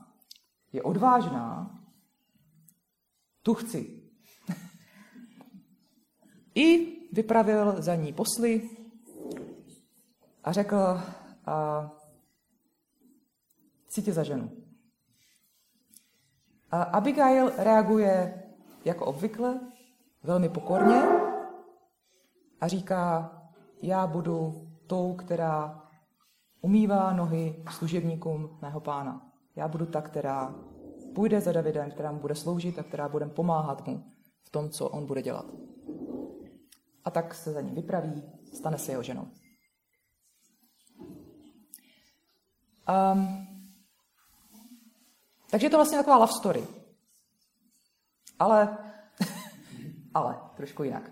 je 0.73 0.83
odvážná, 0.83 1.79
tu 3.43 3.55
chci. 3.55 4.03
I 6.55 6.99
vypravil 7.13 7.83
za 7.83 7.95
ní 7.95 8.13
posly 8.13 8.71
a 10.45 10.53
řekl, 10.53 11.01
a, 11.49 11.91
tě 14.03 14.13
za 14.13 14.23
ženu. 14.23 14.51
A 16.71 16.83
Abigail 16.83 17.53
reaguje 17.57 18.43
jako 18.85 19.07
obvykle, 19.07 19.61
velmi 20.23 20.49
pokorně 20.49 21.03
a 22.61 22.69
říká, 22.69 23.33
já 23.83 24.07
budu 24.07 24.69
tou, 24.87 25.15
která 25.15 25.83
umývá 26.61 27.13
nohy 27.13 27.65
služebníkům 27.71 28.59
mého 28.63 28.81
pána. 28.81 29.33
Já 29.57 29.69
budu 29.69 29.87
ta, 29.87 30.03
která 30.03 30.55
půjde 31.15 31.41
za 31.41 31.53
Davidem, 31.53 31.91
která 31.91 32.13
mu 32.13 32.21
bude 32.21 32.35
sloužit 32.35 32.79
a 32.79 32.83
která 32.83 33.09
bude 33.09 33.27
pomáhat 33.27 33.87
mu 33.87 34.05
v 34.43 34.51
tom, 34.51 34.71
co 34.71 34.89
on 34.89 35.07
bude 35.07 35.23
dělat. 35.23 35.47
A 37.05 37.11
tak 37.11 37.35
se 37.35 37.53
za 37.53 37.61
ním 37.61 37.75
vypraví, 37.75 38.23
stane 38.55 38.79
se 38.79 38.93
jeho 38.93 39.03
ženou. 39.03 39.29
Um, 42.89 43.47
takže 45.51 45.67
je 45.67 45.71
to 45.71 45.77
vlastně 45.77 45.99
taková 45.99 46.17
love 46.17 46.33
story. 46.33 46.67
Ale, 48.39 48.79
ale 50.15 50.41
trošku 50.57 50.83
jinak. 50.83 51.11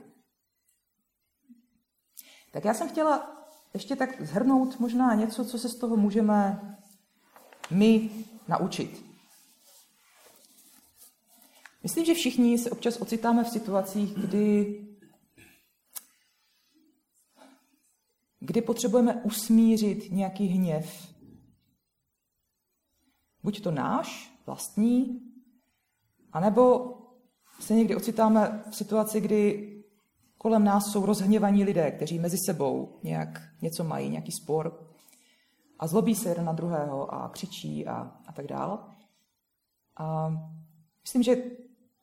Tak 2.53 2.65
já 2.65 2.75
jsem 2.75 2.89
chtěla 2.89 3.37
ještě 3.75 3.97
tak 3.97 4.23
zhrnout 4.23 4.79
možná 4.81 5.15
něco, 5.15 5.45
co 5.45 5.59
se 5.59 5.69
z 5.69 5.79
toho 5.79 5.97
můžeme 5.97 6.61
my 7.71 8.11
naučit. 8.49 9.07
Myslím, 11.83 12.05
že 12.05 12.15
všichni 12.15 12.59
se 12.59 12.71
občas 12.71 12.97
ocitáme 13.01 13.45
v 13.45 13.49
situacích, 13.49 14.15
kdy, 14.15 14.81
kdy 18.41 18.63
potřebujeme 18.63 19.15
usmířit 19.15 20.13
nějaký 20.13 20.47
hněv. 20.47 21.16
Buď 23.47 23.63
to 23.63 23.71
náš, 23.71 24.39
vlastní, 24.47 25.21
anebo 26.33 26.95
se 27.61 27.75
někdy 27.75 27.97
ocitáme 27.97 28.65
v 28.71 28.77
situaci, 28.77 29.21
kdy 29.21 29.73
kolem 30.39 30.65
nás 30.65 30.85
jsou 30.93 31.07
rozhněvaní 31.07 31.65
lidé, 31.65 31.91
kteří 31.91 32.19
mezi 32.19 32.37
sebou 32.47 32.99
nějak 33.03 33.43
něco 33.63 33.85
mají, 33.85 34.11
nějaký 34.11 34.33
spor 34.33 34.91
a 35.79 35.87
zlobí 35.87 36.15
se 36.15 36.29
jeden 36.29 36.45
na 36.45 36.53
druhého 36.53 37.15
a 37.15 37.29
křičí 37.29 37.87
a, 37.87 38.13
a 38.27 38.33
tak 38.33 38.47
dále. 38.47 38.79
A 39.97 40.29
myslím, 41.03 41.23
že 41.23 41.37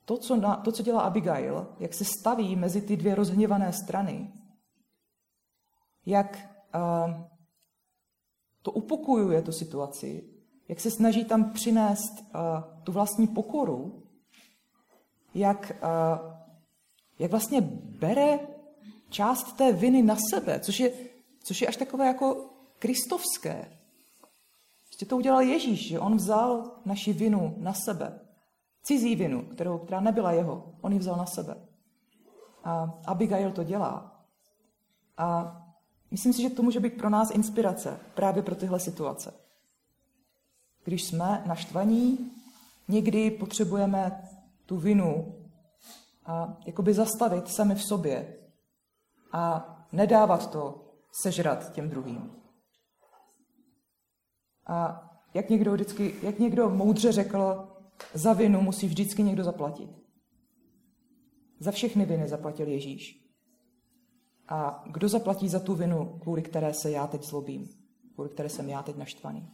to 0.06 0.18
co, 0.18 0.36
na, 0.36 0.56
to, 0.56 0.72
co 0.72 0.84
dělá 0.84 1.02
Abigail, 1.02 1.68
jak 1.80 1.94
se 1.94 2.06
staví 2.20 2.56
mezi 2.56 2.82
ty 2.82 2.98
dvě 2.98 3.16
rozhněvané 3.16 3.74
strany, 3.74 4.34
jak 6.06 6.60
uh, 6.76 7.14
to 8.62 8.72
upokojuje 8.72 9.42
tu 9.42 9.52
situaci, 9.52 10.33
jak 10.68 10.80
se 10.80 10.92
snaží 10.92 11.26
tam 11.26 11.52
přinést 11.52 12.14
uh, 12.22 12.40
tu 12.84 12.92
vlastní 12.92 13.28
pokoru, 13.28 14.04
jak 15.34 15.72
uh, 15.84 16.34
jak 17.20 17.32
vlastně 17.32 17.62
bere 18.00 18.40
část 19.10 19.54
té 19.54 19.72
viny 19.72 20.02
na 20.04 20.16
sebe, 20.30 20.60
což 20.60 20.80
je, 20.80 20.92
což 21.44 21.62
je 21.62 21.68
až 21.68 21.78
takové 21.78 22.08
jako 22.08 22.50
kristovské. 22.80 23.78
Prostě 24.86 25.06
to 25.06 25.18
udělal 25.18 25.42
Ježíš, 25.42 25.88
že 25.88 26.00
on 26.00 26.16
vzal 26.16 26.72
naši 26.86 27.14
vinu 27.14 27.56
na 27.58 27.74
sebe. 27.74 28.20
Cizí 28.84 29.16
vinu, 29.16 29.42
kterou, 29.42 29.78
která 29.78 30.02
nebyla 30.02 30.32
jeho, 30.32 30.74
on 30.82 30.94
ji 30.94 31.00
vzal 31.00 31.16
na 31.18 31.26
sebe. 31.26 31.56
A 32.64 33.00
Abigail 33.06 33.52
to 33.52 33.64
dělá. 33.64 34.22
A 35.18 35.58
myslím 36.12 36.34
si, 36.34 36.42
že 36.42 36.50
to 36.50 36.64
může 36.64 36.80
být 36.80 36.98
pro 36.98 37.10
nás 37.10 37.32
inspirace 37.32 38.00
právě 38.14 38.44
pro 38.44 38.56
tyhle 38.56 38.80
situace. 38.80 39.34
Když 40.84 41.04
jsme 41.04 41.44
naštvaní, 41.46 42.32
někdy 42.88 43.32
potřebujeme 43.32 44.30
tu 44.66 44.78
vinu 44.78 45.36
a 46.26 46.58
jakoby 46.66 46.94
zastavit 46.94 47.48
sami 47.48 47.76
v 47.76 47.84
sobě 47.84 48.38
a 49.32 49.70
nedávat 49.92 50.52
to 50.52 50.94
sežrat 51.22 51.74
těm 51.74 51.90
druhým. 51.90 52.32
A 54.68 55.10
jak 55.34 55.50
někdo, 55.50 55.74
vždycky, 55.74 56.16
jak 56.22 56.40
někdo 56.40 56.70
moudře 56.70 57.12
řekl, 57.12 57.68
za 58.14 58.34
vinu 58.34 58.62
musí 58.62 58.88
vždycky 58.88 59.24
někdo 59.24 59.44
zaplatit. 59.44 59.90
za 61.60 61.72
všechny 61.72 62.06
viny 62.06 62.28
zaplatil 62.28 62.68
Ježíš. 62.68 63.24
A 64.48 64.84
kdo 64.92 65.10
zaplatí 65.10 65.50
za 65.50 65.60
tu 65.60 65.76
vinu, 65.76 66.20
kvůli 66.22 66.42
které 66.42 66.74
se 66.74 66.92
já 66.92 67.08
teď 67.08 67.24
zlobím, 67.24 67.70
kvůli 68.14 68.30
které 68.30 68.50
jsem 68.50 68.70
já 68.70 68.84
teď 68.84 68.96
naštvaný? 68.96 69.50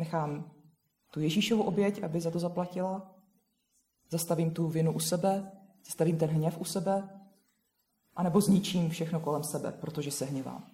Nechám 0.00 0.50
tu 1.10 1.20
Ježíšovu 1.20 1.62
oběť, 1.62 2.02
aby 2.02 2.20
za 2.20 2.30
to 2.30 2.38
zaplatila? 2.38 3.14
Zastavím 4.10 4.50
tu 4.50 4.68
vinu 4.68 4.92
u 4.92 5.00
sebe? 5.00 5.52
Zastavím 5.84 6.18
ten 6.18 6.30
hněv 6.30 6.58
u 6.58 6.64
sebe? 6.64 7.20
A 8.16 8.22
nebo 8.22 8.40
zničím 8.40 8.90
všechno 8.90 9.20
kolem 9.20 9.44
sebe, 9.44 9.72
protože 9.72 10.10
se 10.10 10.24
hněvám? 10.24 10.66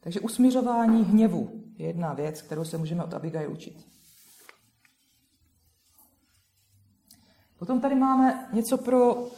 Takže 0.00 0.20
usmířování 0.20 1.02
hněvu 1.02 1.64
je 1.76 1.86
jedna 1.86 2.14
věc, 2.14 2.42
kterou 2.42 2.64
se 2.64 2.78
můžeme 2.78 3.04
od 3.04 3.14
Abigail 3.14 3.52
učit. 3.52 3.86
Potom 7.58 7.80
tady 7.80 7.94
máme 7.94 8.48
něco 8.52 8.78
pro, 8.78 9.28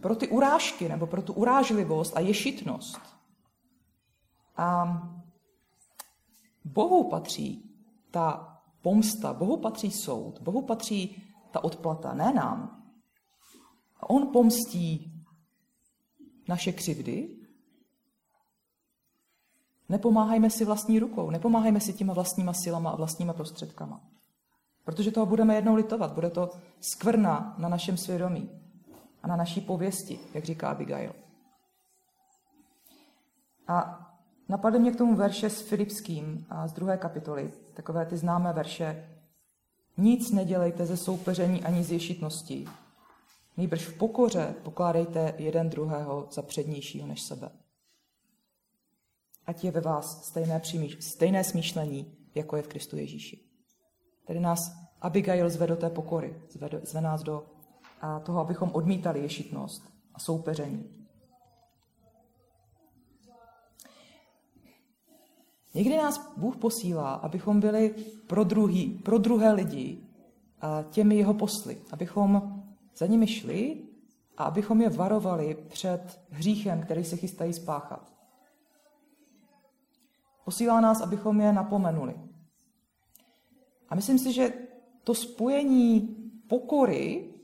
pro 0.00 0.16
ty 0.16 0.28
urážky, 0.28 0.88
nebo 0.88 1.06
pro 1.06 1.22
tu 1.22 1.32
urážlivost 1.32 2.16
a 2.16 2.20
ješitnost. 2.20 3.15
A 4.56 4.98
Bohu 6.64 7.10
patří 7.10 7.70
ta 8.10 8.58
pomsta, 8.82 9.32
Bohu 9.32 9.56
patří 9.56 9.90
soud, 9.90 10.42
Bohu 10.42 10.62
patří 10.62 11.22
ta 11.50 11.64
odplata, 11.64 12.14
ne 12.14 12.32
nám. 12.32 12.82
A 14.00 14.10
on 14.10 14.26
pomstí 14.32 15.12
naše 16.48 16.72
křivdy. 16.72 17.36
Nepomáhajme 19.88 20.50
si 20.50 20.64
vlastní 20.64 20.98
rukou, 20.98 21.30
nepomáhajme 21.30 21.80
si 21.80 21.92
těma 21.92 22.14
vlastníma 22.14 22.52
silama 22.52 22.90
a 22.90 22.96
vlastníma 22.96 23.32
prostředkama. 23.32 24.00
Protože 24.84 25.10
toho 25.10 25.26
budeme 25.26 25.54
jednou 25.54 25.74
litovat. 25.74 26.12
Bude 26.12 26.30
to 26.30 26.50
skvrna 26.80 27.54
na 27.58 27.68
našem 27.68 27.96
svědomí 27.96 28.50
a 29.22 29.28
na 29.28 29.36
naší 29.36 29.60
pověsti, 29.60 30.20
jak 30.34 30.44
říká 30.44 30.70
Abigail. 30.70 31.12
A 33.68 34.05
napadly 34.48 34.78
mě 34.78 34.92
k 34.92 34.96
tomu 34.96 35.16
verše 35.16 35.50
s 35.50 35.60
Filipským 35.60 36.46
a 36.50 36.68
z 36.68 36.72
druhé 36.72 36.96
kapitoly, 36.96 37.52
takové 37.74 38.06
ty 38.06 38.16
známé 38.16 38.52
verše. 38.52 39.08
Nic 39.96 40.30
nedělejte 40.30 40.86
ze 40.86 40.96
soupeření 40.96 41.64
ani 41.64 41.84
z 41.84 41.92
ješitností. 41.92 42.68
Nejbrž 43.56 43.86
v 43.86 43.98
pokoře 43.98 44.54
pokládejte 44.62 45.34
jeden 45.38 45.70
druhého 45.70 46.28
za 46.32 46.42
přednějšího 46.42 47.06
než 47.06 47.22
sebe. 47.22 47.50
Ať 49.46 49.64
je 49.64 49.70
ve 49.70 49.80
vás 49.80 50.24
stejné, 50.24 50.60
přímíš, 50.60 50.96
stejné 51.00 51.44
smýšlení, 51.44 52.16
jako 52.34 52.56
je 52.56 52.62
v 52.62 52.68
Kristu 52.68 52.96
Ježíši. 52.96 53.40
Tedy 54.24 54.40
nás 54.40 54.72
Abigail 55.00 55.50
zve 55.50 55.66
do 55.66 55.76
té 55.76 55.90
pokory, 55.90 56.42
zve, 56.50 56.68
zve 56.82 57.00
nás 57.00 57.22
do 57.22 57.46
a 58.00 58.20
toho, 58.20 58.40
abychom 58.40 58.70
odmítali 58.72 59.20
ješitnost 59.20 59.82
a 60.14 60.18
soupeření. 60.18 61.05
Někdy 65.76 65.96
nás 65.96 66.32
Bůh 66.36 66.56
posílá, 66.56 67.14
abychom 67.14 67.60
byli 67.60 67.94
pro, 68.26 68.44
druhý, 68.44 68.90
pro 69.04 69.18
druhé 69.18 69.52
lidi 69.52 69.98
a 70.60 70.82
těmi 70.90 71.16
jeho 71.16 71.34
posly, 71.34 71.78
abychom 71.92 72.62
za 72.96 73.06
nimi 73.06 73.26
šli 73.26 73.82
a 74.36 74.44
abychom 74.44 74.80
je 74.80 74.90
varovali 74.90 75.56
před 75.68 76.20
hříchem, 76.30 76.82
který 76.82 77.04
se 77.04 77.16
chystají 77.16 77.52
spáchat. 77.52 78.12
Posílá 80.44 80.80
nás, 80.80 81.00
abychom 81.00 81.40
je 81.40 81.52
napomenuli. 81.52 82.14
A 83.88 83.94
myslím 83.94 84.18
si, 84.18 84.32
že 84.32 84.52
to 85.04 85.14
spojení 85.14 86.16
pokory 86.48 87.34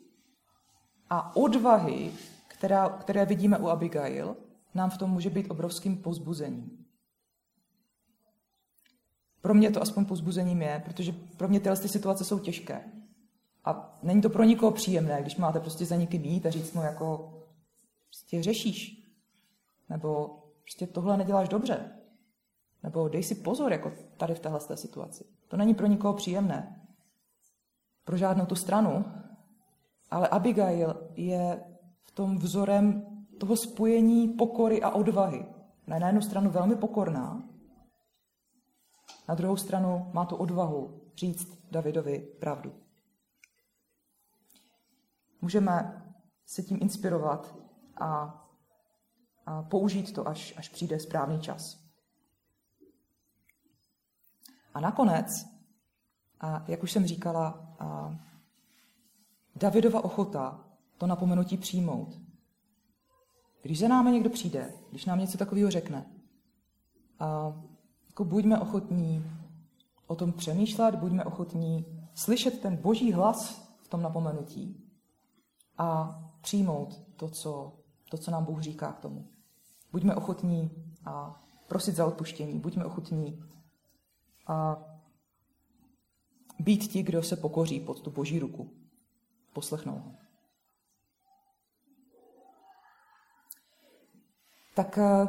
a 1.10 1.36
odvahy, 1.36 2.12
která, 2.48 2.88
které 2.88 3.26
vidíme 3.26 3.58
u 3.58 3.66
Abigail, 3.66 4.36
nám 4.74 4.90
v 4.90 4.98
tom 4.98 5.10
může 5.10 5.30
být 5.30 5.50
obrovským 5.50 5.96
pozbuzením. 5.96 6.81
Pro 9.42 9.54
mě 9.54 9.70
to 9.70 9.82
aspoň 9.82 10.04
pozbuzením 10.04 10.62
je, 10.62 10.82
protože 10.84 11.12
pro 11.36 11.48
mě 11.48 11.60
tyhle 11.60 11.76
situace 11.76 12.24
jsou 12.24 12.38
těžké. 12.38 12.84
A 13.64 13.98
není 14.02 14.20
to 14.20 14.30
pro 14.30 14.44
nikoho 14.44 14.72
příjemné, 14.72 15.18
když 15.20 15.36
máte 15.36 15.60
prostě 15.60 15.86
za 15.86 15.96
někým 15.96 16.24
jít 16.24 16.46
a 16.46 16.50
říct 16.50 16.72
mu 16.72 16.82
jako 16.82 17.38
prostě 18.06 18.42
řešíš. 18.42 19.08
Nebo 19.88 20.38
prostě 20.62 20.86
tohle 20.86 21.16
neděláš 21.16 21.48
dobře. 21.48 21.92
Nebo 22.82 23.08
dej 23.08 23.22
si 23.22 23.34
pozor 23.34 23.72
jako 23.72 23.92
tady 24.16 24.34
v 24.34 24.40
téhle 24.40 24.60
situaci. 24.74 25.24
To 25.48 25.56
není 25.56 25.74
pro 25.74 25.86
nikoho 25.86 26.14
příjemné 26.14 26.82
pro 28.04 28.16
žádnou 28.16 28.46
tu 28.46 28.54
stranu, 28.54 29.04
ale 30.10 30.28
Abigail 30.28 31.10
je 31.14 31.64
v 32.02 32.10
tom 32.10 32.38
vzorem 32.38 33.06
toho 33.38 33.56
spojení 33.56 34.28
pokory 34.28 34.82
a 34.82 34.90
odvahy. 34.90 35.46
Na 35.86 36.06
jednu 36.06 36.22
stranu 36.22 36.50
velmi 36.50 36.76
pokorná, 36.76 37.42
na 39.32 39.36
druhou 39.36 39.56
stranu 39.56 40.10
má 40.12 40.24
tu 40.24 40.36
odvahu 40.36 41.00
říct 41.16 41.70
Davidovi 41.70 42.18
pravdu. 42.18 42.74
Můžeme 45.40 46.02
se 46.46 46.62
tím 46.62 46.78
inspirovat 46.80 47.56
a, 48.00 48.10
a 49.46 49.62
použít 49.62 50.12
to, 50.12 50.28
až, 50.28 50.54
až 50.56 50.68
přijde 50.68 51.00
správný 51.00 51.40
čas. 51.40 51.78
A 54.74 54.80
nakonec 54.80 55.26
a 56.40 56.64
jak 56.68 56.82
už 56.82 56.92
jsem 56.92 57.06
říkala, 57.06 57.74
a 57.78 58.16
Davidova 59.56 60.04
ochota 60.04 60.64
to 60.98 61.06
napomenutí 61.06 61.56
přijmout. 61.56 62.20
Když 63.62 63.78
za 63.78 63.88
námi 63.88 64.10
někdo 64.12 64.30
přijde, 64.30 64.74
když 64.90 65.04
nám 65.04 65.18
něco 65.18 65.38
takového 65.38 65.70
řekne, 65.70 66.06
a 67.18 67.52
jako 68.12 68.24
buďme 68.24 68.60
ochotní 68.60 69.24
o 70.06 70.14
tom 70.16 70.32
přemýšlet, 70.32 70.94
buďme 70.94 71.24
ochotní 71.24 71.86
slyšet 72.14 72.60
ten 72.60 72.76
boží 72.76 73.12
hlas 73.12 73.68
v 73.82 73.88
tom 73.88 74.02
napomenutí 74.02 74.90
a 75.78 76.18
přijmout 76.40 77.00
to, 77.16 77.28
co, 77.28 77.72
to, 78.10 78.18
co 78.18 78.30
nám 78.30 78.44
Bůh 78.44 78.60
říká 78.60 78.92
k 78.92 79.00
tomu. 79.00 79.28
Buďme 79.92 80.14
ochotní 80.14 80.70
a 81.04 81.42
prosit 81.68 81.96
za 81.96 82.06
odpuštění, 82.06 82.58
buďme 82.58 82.84
ochotní 82.84 83.42
a 84.46 84.84
být 86.58 86.88
ti, 86.88 87.02
kdo 87.02 87.22
se 87.22 87.36
pokoří 87.36 87.80
pod 87.80 88.00
tu 88.00 88.10
boží 88.10 88.38
ruku. 88.38 88.70
Poslechnou 89.52 89.92
ho. 89.92 90.12
Tak 94.74 94.98
eh, 94.98 95.26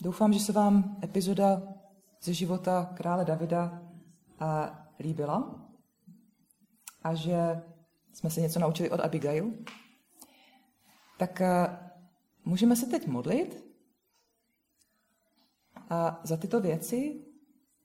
doufám, 0.00 0.32
že 0.32 0.40
se 0.40 0.52
vám 0.52 0.96
epizoda 1.02 1.62
ze 2.22 2.34
života 2.34 2.92
krále 2.94 3.24
Davida 3.24 3.82
eh, 4.40 4.46
líbila 5.00 5.68
a 7.02 7.14
že 7.14 7.62
jsme 8.12 8.30
se 8.30 8.40
něco 8.40 8.58
naučili 8.58 8.90
od 8.90 9.00
Abigail. 9.00 9.50
Tak 11.18 11.40
eh, 11.40 11.78
můžeme 12.44 12.76
se 12.76 12.86
teď 12.86 13.06
modlit 13.06 13.64
a 15.90 16.20
za 16.24 16.36
tyto 16.36 16.60
věci 16.60 17.24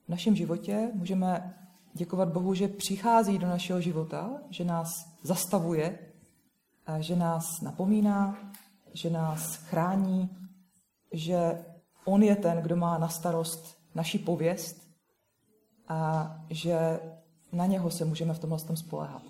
v 0.05 0.09
našem 0.09 0.35
životě 0.35 0.91
můžeme 0.93 1.57
děkovat 1.93 2.29
Bohu, 2.29 2.53
že 2.53 2.67
přichází 2.67 3.37
do 3.37 3.47
našeho 3.47 3.81
života, 3.81 4.41
že 4.49 4.65
nás 4.65 4.89
zastavuje, 5.23 5.99
že 6.99 7.15
nás 7.15 7.61
napomíná, 7.61 8.51
že 8.93 9.09
nás 9.09 9.55
chrání, 9.55 10.29
že 11.11 11.65
On 12.05 12.23
je 12.23 12.35
ten, 12.35 12.57
kdo 12.61 12.75
má 12.75 12.97
na 12.97 13.09
starost 13.09 13.76
naši 13.97 14.19
pověst 14.19 14.89
a 15.87 16.31
že 16.49 16.99
na 17.51 17.65
něho 17.65 17.91
se 17.91 18.05
můžeme 18.05 18.33
v 18.33 18.39
tomhle 18.39 18.59
spolehat. 18.59 19.26